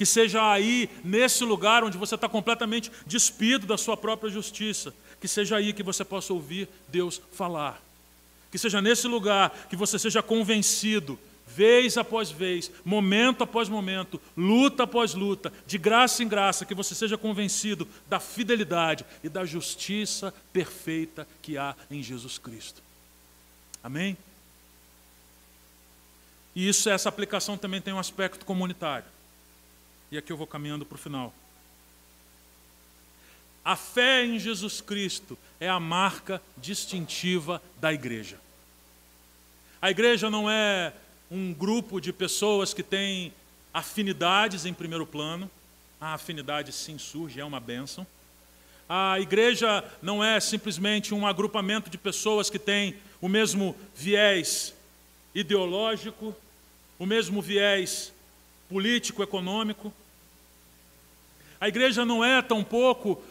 Que 0.00 0.06
seja 0.06 0.50
aí, 0.50 0.88
nesse 1.04 1.44
lugar 1.44 1.84
onde 1.84 1.98
você 1.98 2.14
está 2.14 2.26
completamente 2.26 2.90
despido 3.04 3.66
da 3.66 3.76
sua 3.76 3.98
própria 3.98 4.30
justiça, 4.30 4.94
que 5.20 5.28
seja 5.28 5.58
aí 5.58 5.74
que 5.74 5.82
você 5.82 6.02
possa 6.06 6.32
ouvir 6.32 6.70
Deus 6.88 7.20
falar. 7.32 7.78
Que 8.50 8.56
seja 8.56 8.80
nesse 8.80 9.06
lugar 9.06 9.50
que 9.68 9.76
você 9.76 9.98
seja 9.98 10.22
convencido, 10.22 11.20
vez 11.46 11.98
após 11.98 12.30
vez, 12.30 12.72
momento 12.82 13.44
após 13.44 13.68
momento, 13.68 14.18
luta 14.34 14.84
após 14.84 15.12
luta, 15.12 15.52
de 15.66 15.76
graça 15.76 16.22
em 16.22 16.28
graça, 16.28 16.64
que 16.64 16.74
você 16.74 16.94
seja 16.94 17.18
convencido 17.18 17.86
da 18.08 18.18
fidelidade 18.18 19.04
e 19.22 19.28
da 19.28 19.44
justiça 19.44 20.32
perfeita 20.50 21.28
que 21.42 21.58
há 21.58 21.76
em 21.90 22.02
Jesus 22.02 22.38
Cristo. 22.38 22.82
Amém? 23.84 24.16
E 26.56 26.66
isso, 26.66 26.88
essa 26.88 27.10
aplicação 27.10 27.58
também 27.58 27.82
tem 27.82 27.92
um 27.92 27.98
aspecto 27.98 28.46
comunitário. 28.46 29.19
E 30.10 30.18
aqui 30.18 30.32
eu 30.32 30.36
vou 30.36 30.46
caminhando 30.46 30.84
para 30.84 30.96
o 30.96 30.98
final. 30.98 31.32
A 33.64 33.76
fé 33.76 34.24
em 34.24 34.38
Jesus 34.38 34.80
Cristo 34.80 35.38
é 35.60 35.68
a 35.68 35.78
marca 35.78 36.42
distintiva 36.56 37.62
da 37.80 37.92
igreja. 37.92 38.40
A 39.80 39.90
igreja 39.90 40.28
não 40.28 40.50
é 40.50 40.92
um 41.30 41.54
grupo 41.54 42.00
de 42.00 42.12
pessoas 42.12 42.74
que 42.74 42.82
tem 42.82 43.32
afinidades 43.72 44.66
em 44.66 44.74
primeiro 44.74 45.06
plano. 45.06 45.48
A 46.00 46.14
afinidade 46.14 46.72
sim 46.72 46.98
surge, 46.98 47.38
é 47.38 47.44
uma 47.44 47.60
bênção. 47.60 48.06
A 48.88 49.20
igreja 49.20 49.84
não 50.02 50.24
é 50.24 50.40
simplesmente 50.40 51.14
um 51.14 51.24
agrupamento 51.24 51.88
de 51.88 51.96
pessoas 51.96 52.50
que 52.50 52.58
têm 52.58 52.96
o 53.20 53.28
mesmo 53.28 53.76
viés 53.94 54.74
ideológico, 55.32 56.34
o 56.98 57.06
mesmo 57.06 57.40
viés 57.40 58.12
político, 58.68 59.22
econômico. 59.22 59.92
A 61.60 61.68
igreja 61.68 62.04
não 62.04 62.24
é 62.24 62.40
tampouco 62.40 63.22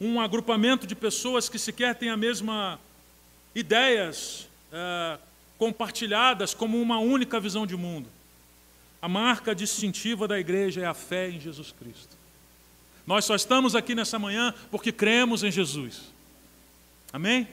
um 0.00 0.20
agrupamento 0.20 0.86
de 0.86 0.94
pessoas 0.94 1.48
que 1.48 1.58
sequer 1.58 1.94
têm 1.94 2.08
a 2.08 2.16
mesma 2.16 2.80
ideias 3.54 4.48
é, 4.72 5.18
compartilhadas 5.58 6.54
como 6.54 6.80
uma 6.80 6.98
única 6.98 7.38
visão 7.40 7.66
de 7.66 7.76
mundo. 7.76 8.08
A 9.02 9.08
marca 9.08 9.54
distintiva 9.54 10.26
da 10.26 10.38
igreja 10.38 10.80
é 10.80 10.86
a 10.86 10.94
fé 10.94 11.28
em 11.28 11.40
Jesus 11.40 11.74
Cristo. 11.78 12.16
Nós 13.06 13.24
só 13.24 13.34
estamos 13.34 13.74
aqui 13.74 13.94
nessa 13.94 14.18
manhã 14.18 14.54
porque 14.70 14.92
cremos 14.92 15.42
em 15.42 15.50
Jesus. 15.50 16.02
Amém? 17.12 17.48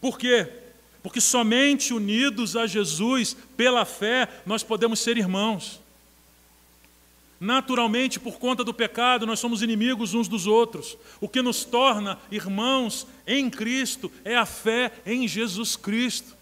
Por 0.00 0.18
quê? 0.18 0.48
Porque 1.02 1.20
somente 1.20 1.92
unidos 1.92 2.56
a 2.56 2.66
Jesus 2.66 3.36
pela 3.56 3.84
fé 3.84 4.28
nós 4.44 4.62
podemos 4.62 5.00
ser 5.00 5.16
irmãos. 5.16 5.80
Naturalmente, 7.40 8.20
por 8.20 8.38
conta 8.38 8.62
do 8.62 8.74
pecado, 8.74 9.26
nós 9.26 9.40
somos 9.40 9.62
inimigos 9.62 10.12
uns 10.12 10.28
dos 10.28 10.46
outros. 10.46 10.98
O 11.22 11.28
que 11.28 11.40
nos 11.40 11.64
torna 11.64 12.18
irmãos 12.30 13.06
em 13.26 13.48
Cristo 13.48 14.12
é 14.22 14.36
a 14.36 14.44
fé 14.44 14.92
em 15.06 15.26
Jesus 15.26 15.74
Cristo. 15.74 16.36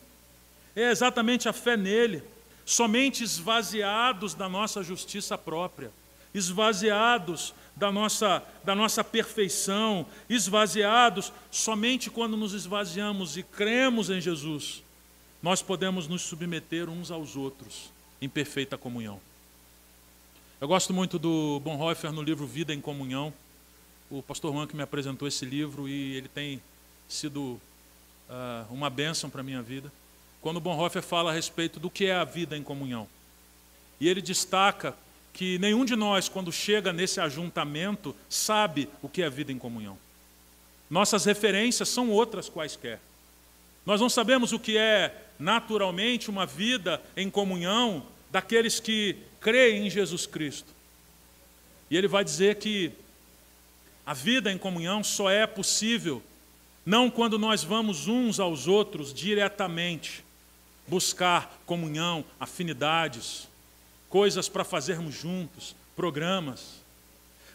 É 0.74 0.90
exatamente 0.90 1.48
a 1.48 1.52
fé 1.52 1.76
nele. 1.76 2.20
Somente 2.66 3.22
esvaziados 3.22 4.34
da 4.34 4.48
nossa 4.48 4.82
justiça 4.82 5.38
própria, 5.38 5.92
esvaziados 6.34 7.54
da 7.78 7.92
nossa, 7.92 8.42
da 8.64 8.74
nossa 8.74 9.04
perfeição, 9.04 10.04
esvaziados, 10.28 11.32
somente 11.48 12.10
quando 12.10 12.36
nos 12.36 12.52
esvaziamos 12.52 13.36
e 13.36 13.44
cremos 13.44 14.10
em 14.10 14.20
Jesus, 14.20 14.82
nós 15.40 15.62
podemos 15.62 16.08
nos 16.08 16.22
submeter 16.22 16.90
uns 16.90 17.12
aos 17.12 17.36
outros 17.36 17.90
em 18.20 18.28
perfeita 18.28 18.76
comunhão. 18.76 19.27
Eu 20.60 20.66
gosto 20.66 20.92
muito 20.92 21.20
do 21.20 21.60
Bonhoeffer 21.60 22.10
no 22.10 22.20
livro 22.20 22.44
Vida 22.44 22.74
em 22.74 22.80
Comunhão. 22.80 23.32
O 24.10 24.20
pastor 24.20 24.52
Juan 24.52 24.66
que 24.66 24.74
me 24.74 24.82
apresentou 24.82 25.28
esse 25.28 25.44
livro 25.44 25.88
e 25.88 26.16
ele 26.16 26.26
tem 26.26 26.60
sido 27.08 27.60
uh, 28.28 28.66
uma 28.68 28.90
bênção 28.90 29.30
para 29.30 29.40
a 29.40 29.44
minha 29.44 29.62
vida. 29.62 29.92
Quando 30.40 30.58
Bonhoeffer 30.58 31.00
fala 31.00 31.30
a 31.30 31.32
respeito 31.32 31.78
do 31.78 31.88
que 31.88 32.06
é 32.06 32.16
a 32.16 32.24
vida 32.24 32.56
em 32.56 32.62
comunhão. 32.64 33.06
E 34.00 34.08
ele 34.08 34.20
destaca 34.20 34.96
que 35.32 35.60
nenhum 35.60 35.84
de 35.84 35.94
nós, 35.94 36.28
quando 36.28 36.50
chega 36.50 36.92
nesse 36.92 37.20
ajuntamento, 37.20 38.12
sabe 38.28 38.88
o 39.00 39.08
que 39.08 39.22
é 39.22 39.26
a 39.26 39.30
vida 39.30 39.52
em 39.52 39.58
comunhão. 39.58 39.96
Nossas 40.90 41.24
referências 41.24 41.88
são 41.88 42.10
outras 42.10 42.48
quaisquer. 42.48 42.98
Nós 43.86 44.00
não 44.00 44.08
sabemos 44.08 44.52
o 44.52 44.58
que 44.58 44.76
é 44.76 45.14
naturalmente 45.38 46.28
uma 46.28 46.44
vida 46.44 47.00
em 47.16 47.30
comunhão 47.30 48.04
daqueles 48.32 48.80
que 48.80 49.27
creem 49.40 49.86
em 49.86 49.90
Jesus 49.90 50.26
Cristo. 50.26 50.72
E 51.90 51.96
ele 51.96 52.08
vai 52.08 52.24
dizer 52.24 52.56
que 52.56 52.92
a 54.04 54.12
vida 54.14 54.52
em 54.52 54.58
comunhão 54.58 55.02
só 55.02 55.30
é 55.30 55.46
possível 55.46 56.22
não 56.84 57.10
quando 57.10 57.38
nós 57.38 57.62
vamos 57.62 58.06
uns 58.06 58.40
aos 58.40 58.66
outros 58.66 59.12
diretamente 59.12 60.24
buscar 60.86 61.60
comunhão, 61.66 62.24
afinidades, 62.40 63.46
coisas 64.08 64.48
para 64.48 64.64
fazermos 64.64 65.14
juntos, 65.14 65.76
programas. 65.94 66.78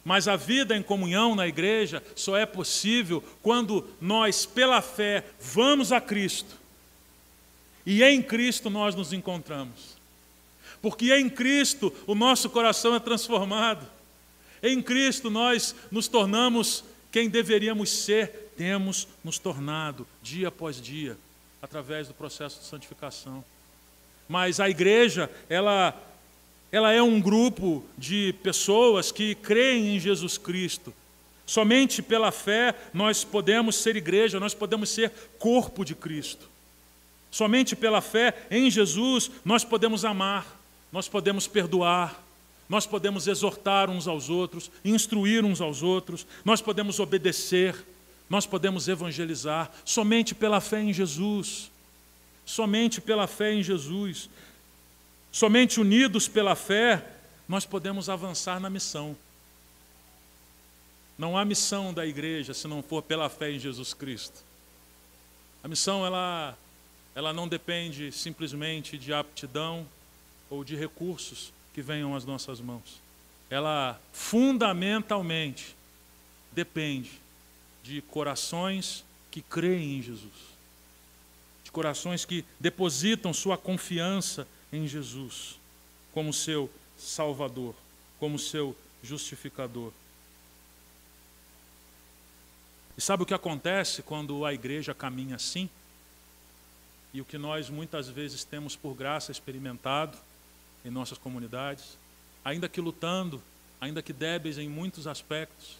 Mas 0.05 0.27
a 0.27 0.35
vida 0.35 0.77
em 0.77 0.83
comunhão 0.83 1.33
na 1.33 1.47
igreja 1.47 2.03
só 2.15 2.37
é 2.37 2.45
possível 2.45 3.23
quando 3.41 3.89
nós, 3.99 4.45
pela 4.45 4.81
fé, 4.81 5.23
vamos 5.39 5.91
a 5.91 5.99
Cristo. 5.99 6.55
E 7.85 8.03
em 8.03 8.21
Cristo 8.21 8.69
nós 8.69 8.93
nos 8.93 9.11
encontramos 9.11 9.93
porque 10.83 11.13
em 11.15 11.29
Cristo 11.29 11.93
o 12.05 12.13
nosso 12.13 12.49
coração 12.49 12.93
é 12.93 12.99
transformado. 12.99 13.87
Em 14.61 14.81
Cristo 14.81 15.29
nós 15.29 15.73
nos 15.89 16.09
tornamos 16.09 16.83
quem 17.09 17.29
deveríamos 17.29 17.89
ser, 17.89 18.51
temos 18.57 19.07
nos 19.23 19.39
tornado 19.39 20.05
dia 20.21 20.49
após 20.49 20.81
dia, 20.81 21.17
através 21.61 22.09
do 22.09 22.13
processo 22.13 22.59
de 22.59 22.65
santificação. 22.65 23.45
Mas 24.27 24.59
a 24.59 24.69
igreja, 24.69 25.31
ela, 25.47 25.97
ela 26.69 26.91
é 26.91 27.01
um 27.01 27.21
grupo 27.21 27.85
de 27.97 28.35
pessoas 28.43 29.09
que 29.09 29.35
creem 29.35 29.95
em 29.95 29.99
Jesus 30.01 30.37
Cristo. 30.37 30.93
Somente 31.45 32.01
pela 32.01 32.29
fé 32.29 32.75
nós 32.93 33.23
podemos 33.23 33.77
ser 33.77 33.95
igreja, 33.95 34.37
nós 34.37 34.53
podemos 34.53 34.89
ser 34.89 35.13
corpo 35.39 35.85
de 35.85 35.95
Cristo. 35.95 36.49
Somente 37.31 37.73
pela 37.73 38.01
fé 38.01 38.47
em 38.51 38.69
Jesus 38.69 39.31
nós 39.45 39.63
podemos 39.63 40.03
amar 40.03 40.61
nós 40.93 41.09
podemos 41.09 41.47
perdoar, 41.47 42.23
nós 42.69 42.85
podemos 42.85 43.27
exortar 43.27 43.89
uns 43.89 44.07
aos 44.07 44.29
outros, 44.29 44.69
instruir 44.85 45.43
uns 45.43 45.59
aos 45.59 45.81
outros, 45.81 46.23
nós 46.45 46.61
podemos 46.61 46.99
obedecer, 46.99 47.75
nós 48.29 48.45
podemos 48.45 48.87
evangelizar, 48.87 49.71
somente 49.83 50.35
pela 50.35 50.61
fé 50.61 50.83
em 50.83 50.93
Jesus. 50.93 51.71
Somente 52.45 53.01
pela 53.01 53.25
fé 53.25 53.53
em 53.53 53.63
Jesus. 53.63 54.29
Somente 55.31 55.79
unidos 55.79 56.27
pela 56.27 56.55
fé, 56.55 57.03
nós 57.49 57.65
podemos 57.65 58.07
avançar 58.07 58.59
na 58.59 58.69
missão. 58.69 59.17
Não 61.17 61.35
há 61.35 61.43
missão 61.43 61.91
da 61.91 62.05
igreja 62.05 62.53
se 62.53 62.67
não 62.67 62.83
for 62.83 63.01
pela 63.01 63.29
fé 63.29 63.51
em 63.51 63.57
Jesus 63.57 63.95
Cristo. 63.95 64.43
A 65.63 65.67
missão 65.67 66.05
ela 66.05 66.55
ela 67.15 67.33
não 67.33 67.47
depende 67.47 68.11
simplesmente 68.11 68.95
de 68.95 69.11
aptidão 69.11 69.87
ou 70.53 70.63
de 70.63 70.75
recursos 70.75 71.51
que 71.73 71.81
venham 71.81 72.15
às 72.15 72.25
nossas 72.25 72.61
mãos. 72.61 73.01
Ela 73.49 73.99
fundamentalmente 74.11 75.75
depende 76.51 77.19
de 77.81 78.03
corações 78.03 79.03
que 79.31 79.41
creem 79.41 79.97
em 79.97 80.01
Jesus, 80.03 80.31
de 81.63 81.71
corações 81.71 82.23
que 82.23 82.45
depositam 82.59 83.33
sua 83.33 83.57
confiança 83.57 84.47
em 84.71 84.87
Jesus 84.87 85.57
como 86.13 86.31
seu 86.31 86.69
Salvador, 86.99 87.73
como 88.19 88.37
seu 88.37 88.75
justificador. 89.01 89.91
E 92.95 93.01
sabe 93.01 93.23
o 93.23 93.25
que 93.25 93.33
acontece 93.33 94.03
quando 94.03 94.45
a 94.45 94.53
igreja 94.53 94.93
caminha 94.93 95.35
assim? 95.35 95.67
E 97.11 97.19
o 97.19 97.25
que 97.25 97.39
nós 97.39 97.71
muitas 97.71 98.07
vezes 98.07 98.43
temos 98.43 98.75
por 98.75 98.93
graça 98.93 99.31
experimentado 99.31 100.15
em 100.85 100.89
nossas 100.89 101.17
comunidades, 101.17 101.97
ainda 102.43 102.67
que 102.67 102.81
lutando, 102.81 103.41
ainda 103.79 104.01
que 104.01 104.13
débeis 104.13 104.57
em 104.57 104.67
muitos 104.67 105.07
aspectos, 105.07 105.77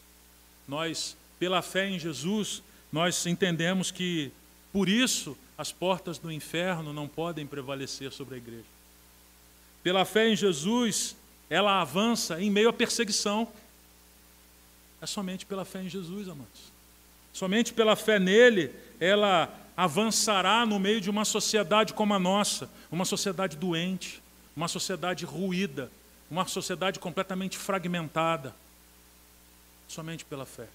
nós, 0.68 1.16
pela 1.40 1.62
fé 1.62 1.90
em 1.90 2.00
Jesus, 2.00 2.64
nós 2.92 3.26
entendemos 3.26 3.92
que 3.92 4.32
por 4.72 4.88
isso 4.88 5.38
as 5.58 5.72
portas 5.72 6.18
do 6.18 6.32
inferno 6.32 6.94
não 6.94 7.08
podem 7.08 7.46
prevalecer 7.46 8.12
sobre 8.12 8.36
a 8.36 8.38
igreja. 8.38 8.66
Pela 9.84 10.06
fé 10.06 10.30
em 10.30 10.36
Jesus, 10.36 11.16
ela 11.50 11.82
avança 11.82 12.42
em 12.42 12.50
meio 12.50 12.70
à 12.70 12.74
perseguição. 12.74 13.48
É 15.02 15.06
somente 15.06 15.46
pela 15.46 15.66
fé 15.66 15.84
em 15.84 15.90
Jesus, 15.90 16.30
amados. 16.30 16.72
Somente 17.34 17.74
pela 17.74 17.96
fé 17.96 18.18
nele, 18.18 18.74
ela 19.00 19.54
avançará 19.76 20.66
no 20.66 20.80
meio 20.80 21.02
de 21.02 21.10
uma 21.10 21.26
sociedade 21.26 21.94
como 21.94 22.14
a 22.14 22.20
nossa, 22.20 22.70
uma 22.90 23.06
sociedade 23.06 23.58
doente, 23.58 24.23
uma 24.56 24.68
sociedade 24.68 25.26
ruída, 25.26 25.92
uma 26.30 26.46
sociedade 26.48 27.00
completamente 27.00 27.58
fragmentada. 27.58 28.54
Somente 29.88 30.26
pela 30.26 30.46
fé. 30.46 30.68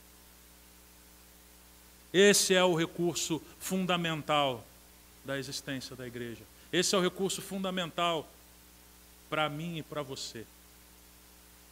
Esse 2.12 2.54
é 2.54 2.62
o 2.62 2.74
recurso 2.74 3.42
fundamental 3.58 4.64
da 5.24 5.38
existência 5.38 5.96
da 5.96 6.06
igreja. 6.06 6.42
Esse 6.72 6.94
é 6.94 6.98
o 6.98 7.02
recurso 7.02 7.42
fundamental 7.42 8.28
para 9.28 9.48
mim 9.48 9.78
e 9.78 9.82
para 9.82 10.02
você, 10.02 10.46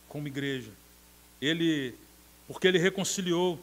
como 0.09 0.29
igreja. 0.29 0.71
Ele, 1.41 1.95
porque 2.47 2.67
ele 2.67 2.79
reconciliou 2.79 3.63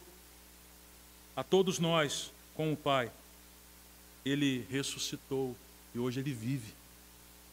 a 1.35 1.43
todos 1.43 1.79
nós 1.79 2.31
com 2.55 2.71
o 2.71 2.77
Pai. 2.77 3.11
Ele 4.25 4.65
ressuscitou 4.69 5.55
e 5.93 5.99
hoje 5.99 6.19
ele 6.19 6.33
vive. 6.33 6.73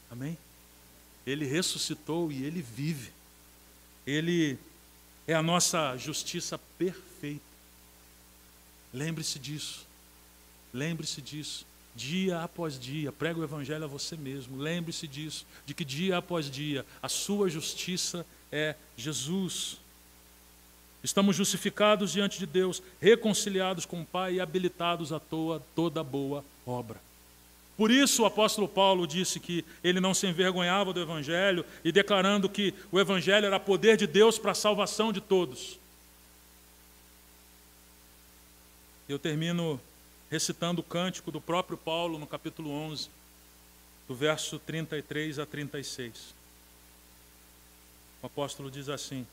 Amém? 0.09 0.37
Ele 1.25 1.45
ressuscitou 1.45 2.31
e 2.31 2.43
ele 2.43 2.61
vive. 2.61 3.11
Ele 4.05 4.57
é 5.27 5.33
a 5.33 5.43
nossa 5.43 5.95
justiça 5.97 6.59
perfeita. 6.77 7.41
Lembre-se 8.93 9.39
disso. 9.39 9.85
Lembre-se 10.73 11.21
disso. 11.21 11.65
Dia 11.95 12.41
após 12.41 12.79
dia, 12.79 13.11
prega 13.11 13.39
o 13.39 13.43
Evangelho 13.43 13.83
a 13.83 13.87
você 13.87 14.15
mesmo. 14.15 14.57
Lembre-se 14.57 15.07
disso, 15.07 15.45
de 15.65 15.73
que 15.73 15.83
dia 15.83 16.17
após 16.17 16.49
dia 16.49 16.85
a 17.01 17.09
sua 17.09 17.49
justiça 17.49 18.25
é 18.51 18.75
Jesus. 18.95 19.77
Estamos 21.03 21.35
justificados 21.35 22.11
diante 22.11 22.39
de 22.39 22.45
Deus, 22.45 22.81
reconciliados 23.01 23.85
com 23.85 24.01
o 24.01 24.05
Pai 24.05 24.35
e 24.35 24.39
habilitados 24.39 25.11
a 25.11 25.19
toa 25.19 25.61
toda 25.75 26.03
boa 26.03 26.45
obra. 26.65 27.10
Por 27.81 27.89
isso 27.89 28.21
o 28.21 28.25
apóstolo 28.27 28.67
Paulo 28.67 29.07
disse 29.07 29.39
que 29.39 29.65
ele 29.83 29.99
não 29.99 30.13
se 30.13 30.27
envergonhava 30.27 30.93
do 30.93 31.01
Evangelho 31.01 31.65
e 31.83 31.91
declarando 31.91 32.47
que 32.47 32.75
o 32.91 32.99
Evangelho 32.99 33.47
era 33.47 33.59
poder 33.59 33.97
de 33.97 34.05
Deus 34.05 34.37
para 34.37 34.51
a 34.51 34.53
salvação 34.53 35.11
de 35.11 35.19
todos. 35.19 35.79
Eu 39.09 39.17
termino 39.17 39.81
recitando 40.29 40.81
o 40.81 40.83
cântico 40.83 41.31
do 41.31 41.41
próprio 41.41 41.75
Paulo 41.75 42.19
no 42.19 42.27
capítulo 42.27 42.69
11, 42.69 43.09
do 44.07 44.13
verso 44.13 44.59
33 44.59 45.39
a 45.39 45.45
36. 45.47 46.35
O 48.21 48.27
apóstolo 48.27 48.69
diz 48.69 48.89
assim: 48.89 49.25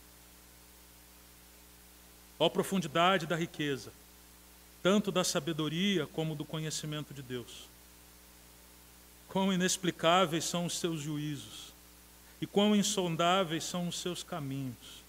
Ó 2.38 2.48
profundidade 2.48 3.26
da 3.26 3.36
riqueza, 3.36 3.92
tanto 4.82 5.12
da 5.12 5.22
sabedoria 5.22 6.06
como 6.06 6.34
do 6.34 6.46
conhecimento 6.46 7.12
de 7.12 7.20
Deus. 7.20 7.68
Quão 9.28 9.52
inexplicáveis 9.52 10.44
são 10.44 10.66
os 10.66 10.78
seus 10.78 11.00
juízos, 11.00 11.72
e 12.40 12.46
quão 12.46 12.74
insondáveis 12.74 13.64
são 13.64 13.88
os 13.88 13.98
seus 13.98 14.22
caminhos. 14.22 15.02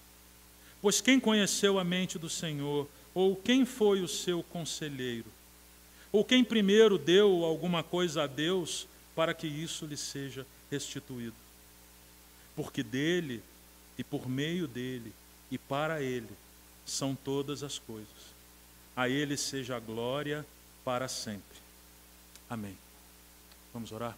Pois 0.82 1.00
quem 1.00 1.18
conheceu 1.18 1.78
a 1.78 1.84
mente 1.84 2.18
do 2.18 2.28
Senhor, 2.28 2.88
ou 3.14 3.36
quem 3.36 3.64
foi 3.64 4.00
o 4.00 4.08
seu 4.08 4.42
conselheiro? 4.42 5.26
Ou 6.12 6.24
quem 6.24 6.42
primeiro 6.42 6.98
deu 6.98 7.44
alguma 7.44 7.82
coisa 7.82 8.24
a 8.24 8.26
Deus 8.26 8.86
para 9.14 9.32
que 9.32 9.46
isso 9.46 9.86
lhe 9.86 9.96
seja 9.96 10.46
restituído? 10.70 11.36
Porque 12.56 12.82
dele, 12.82 13.42
e 13.96 14.02
por 14.02 14.28
meio 14.28 14.66
dele, 14.66 15.12
e 15.50 15.58
para 15.58 16.02
ele, 16.02 16.30
são 16.84 17.14
todas 17.14 17.62
as 17.62 17.78
coisas. 17.78 18.08
A 18.96 19.08
Ele 19.08 19.36
seja 19.36 19.76
a 19.76 19.80
glória 19.80 20.44
para 20.84 21.08
sempre. 21.08 21.58
Amém. 22.48 22.76
Vamos 23.72 23.92
orar? 23.92 24.16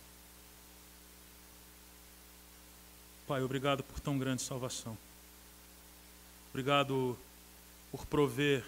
Pai, 3.27 3.43
obrigado 3.43 3.83
por 3.83 4.01
tão 4.01 4.19
grande 4.19 4.43
salvação. 4.43 4.97
Obrigado 6.51 7.19
por 7.91 8.07
prover 8.07 8.65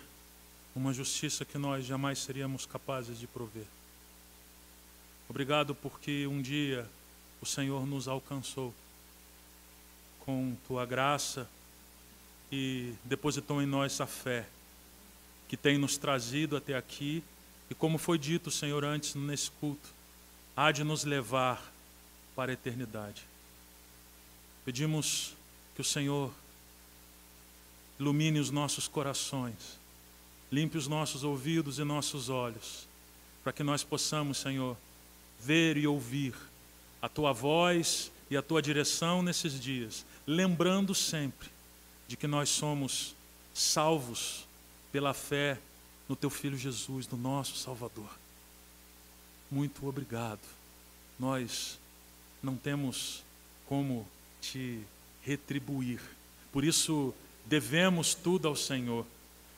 uma 0.74 0.92
justiça 0.92 1.44
que 1.44 1.58
nós 1.58 1.84
jamais 1.84 2.18
seríamos 2.18 2.66
capazes 2.66 3.18
de 3.18 3.26
prover. 3.26 3.66
Obrigado 5.28 5.74
porque 5.74 6.26
um 6.26 6.40
dia 6.42 6.88
o 7.40 7.46
Senhor 7.46 7.86
nos 7.86 8.08
alcançou 8.08 8.74
com 10.20 10.56
tua 10.66 10.84
graça 10.84 11.48
e 12.50 12.94
depositou 13.04 13.62
em 13.62 13.66
nós 13.66 14.00
a 14.00 14.06
fé 14.06 14.46
que 15.48 15.56
tem 15.56 15.78
nos 15.78 15.96
trazido 15.96 16.56
até 16.56 16.76
aqui 16.76 17.22
e 17.70 17.74
como 17.74 17.98
foi 17.98 18.18
dito, 18.18 18.50
Senhor, 18.50 18.84
antes 18.84 19.14
nesse 19.14 19.50
culto, 19.50 19.88
há 20.56 20.70
de 20.70 20.84
nos 20.84 21.04
levar 21.04 21.72
para 22.34 22.52
a 22.52 22.54
eternidade. 22.54 23.22
Pedimos 24.64 25.34
que 25.74 25.80
o 25.80 25.84
Senhor 25.84 26.32
ilumine 27.98 28.38
os 28.38 28.50
nossos 28.50 28.88
corações, 28.88 29.78
limpe 30.50 30.78
os 30.78 30.88
nossos 30.88 31.22
ouvidos 31.24 31.78
e 31.78 31.84
nossos 31.84 32.28
olhos, 32.28 32.86
para 33.42 33.52
que 33.52 33.62
nós 33.62 33.82
possamos, 33.82 34.38
Senhor, 34.38 34.76
ver 35.40 35.76
e 35.76 35.86
ouvir 35.86 36.34
a 37.02 37.08
tua 37.08 37.32
voz 37.32 38.10
e 38.30 38.36
a 38.36 38.42
tua 38.42 38.62
direção 38.62 39.22
nesses 39.22 39.60
dias, 39.60 40.04
lembrando 40.26 40.94
sempre 40.94 41.48
de 42.08 42.16
que 42.16 42.26
nós 42.26 42.48
somos 42.48 43.14
salvos 43.52 44.46
pela 44.90 45.12
fé 45.12 45.58
no 46.08 46.16
Teu 46.16 46.30
Filho 46.30 46.56
Jesus, 46.56 47.08
no 47.08 47.16
nosso 47.16 47.56
Salvador 47.56 48.23
muito 49.54 49.86
obrigado. 49.86 50.40
Nós 51.16 51.78
não 52.42 52.56
temos 52.56 53.22
como 53.68 54.06
te 54.40 54.80
retribuir. 55.22 56.00
Por 56.52 56.64
isso, 56.64 57.14
devemos 57.46 58.14
tudo 58.14 58.48
ao 58.48 58.56
Senhor. 58.56 59.06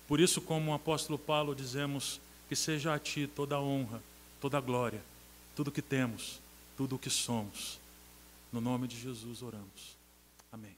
Por 0.06 0.20
isso, 0.20 0.42
como 0.42 0.70
o 0.70 0.74
apóstolo 0.74 1.18
Paulo, 1.18 1.54
dizemos 1.54 2.20
que 2.46 2.54
seja 2.54 2.94
a 2.94 2.98
Ti 2.98 3.26
toda 3.26 3.56
a 3.56 3.60
honra, 3.60 4.02
toda 4.38 4.58
a 4.58 4.60
glória, 4.60 5.02
tudo 5.56 5.68
o 5.68 5.72
que 5.72 5.82
temos, 5.82 6.40
tudo 6.76 6.96
o 6.96 6.98
que 6.98 7.10
somos. 7.10 7.80
No 8.52 8.60
nome 8.60 8.86
de 8.86 9.00
Jesus 9.00 9.42
oramos. 9.42 9.96
Amém. 10.52 10.76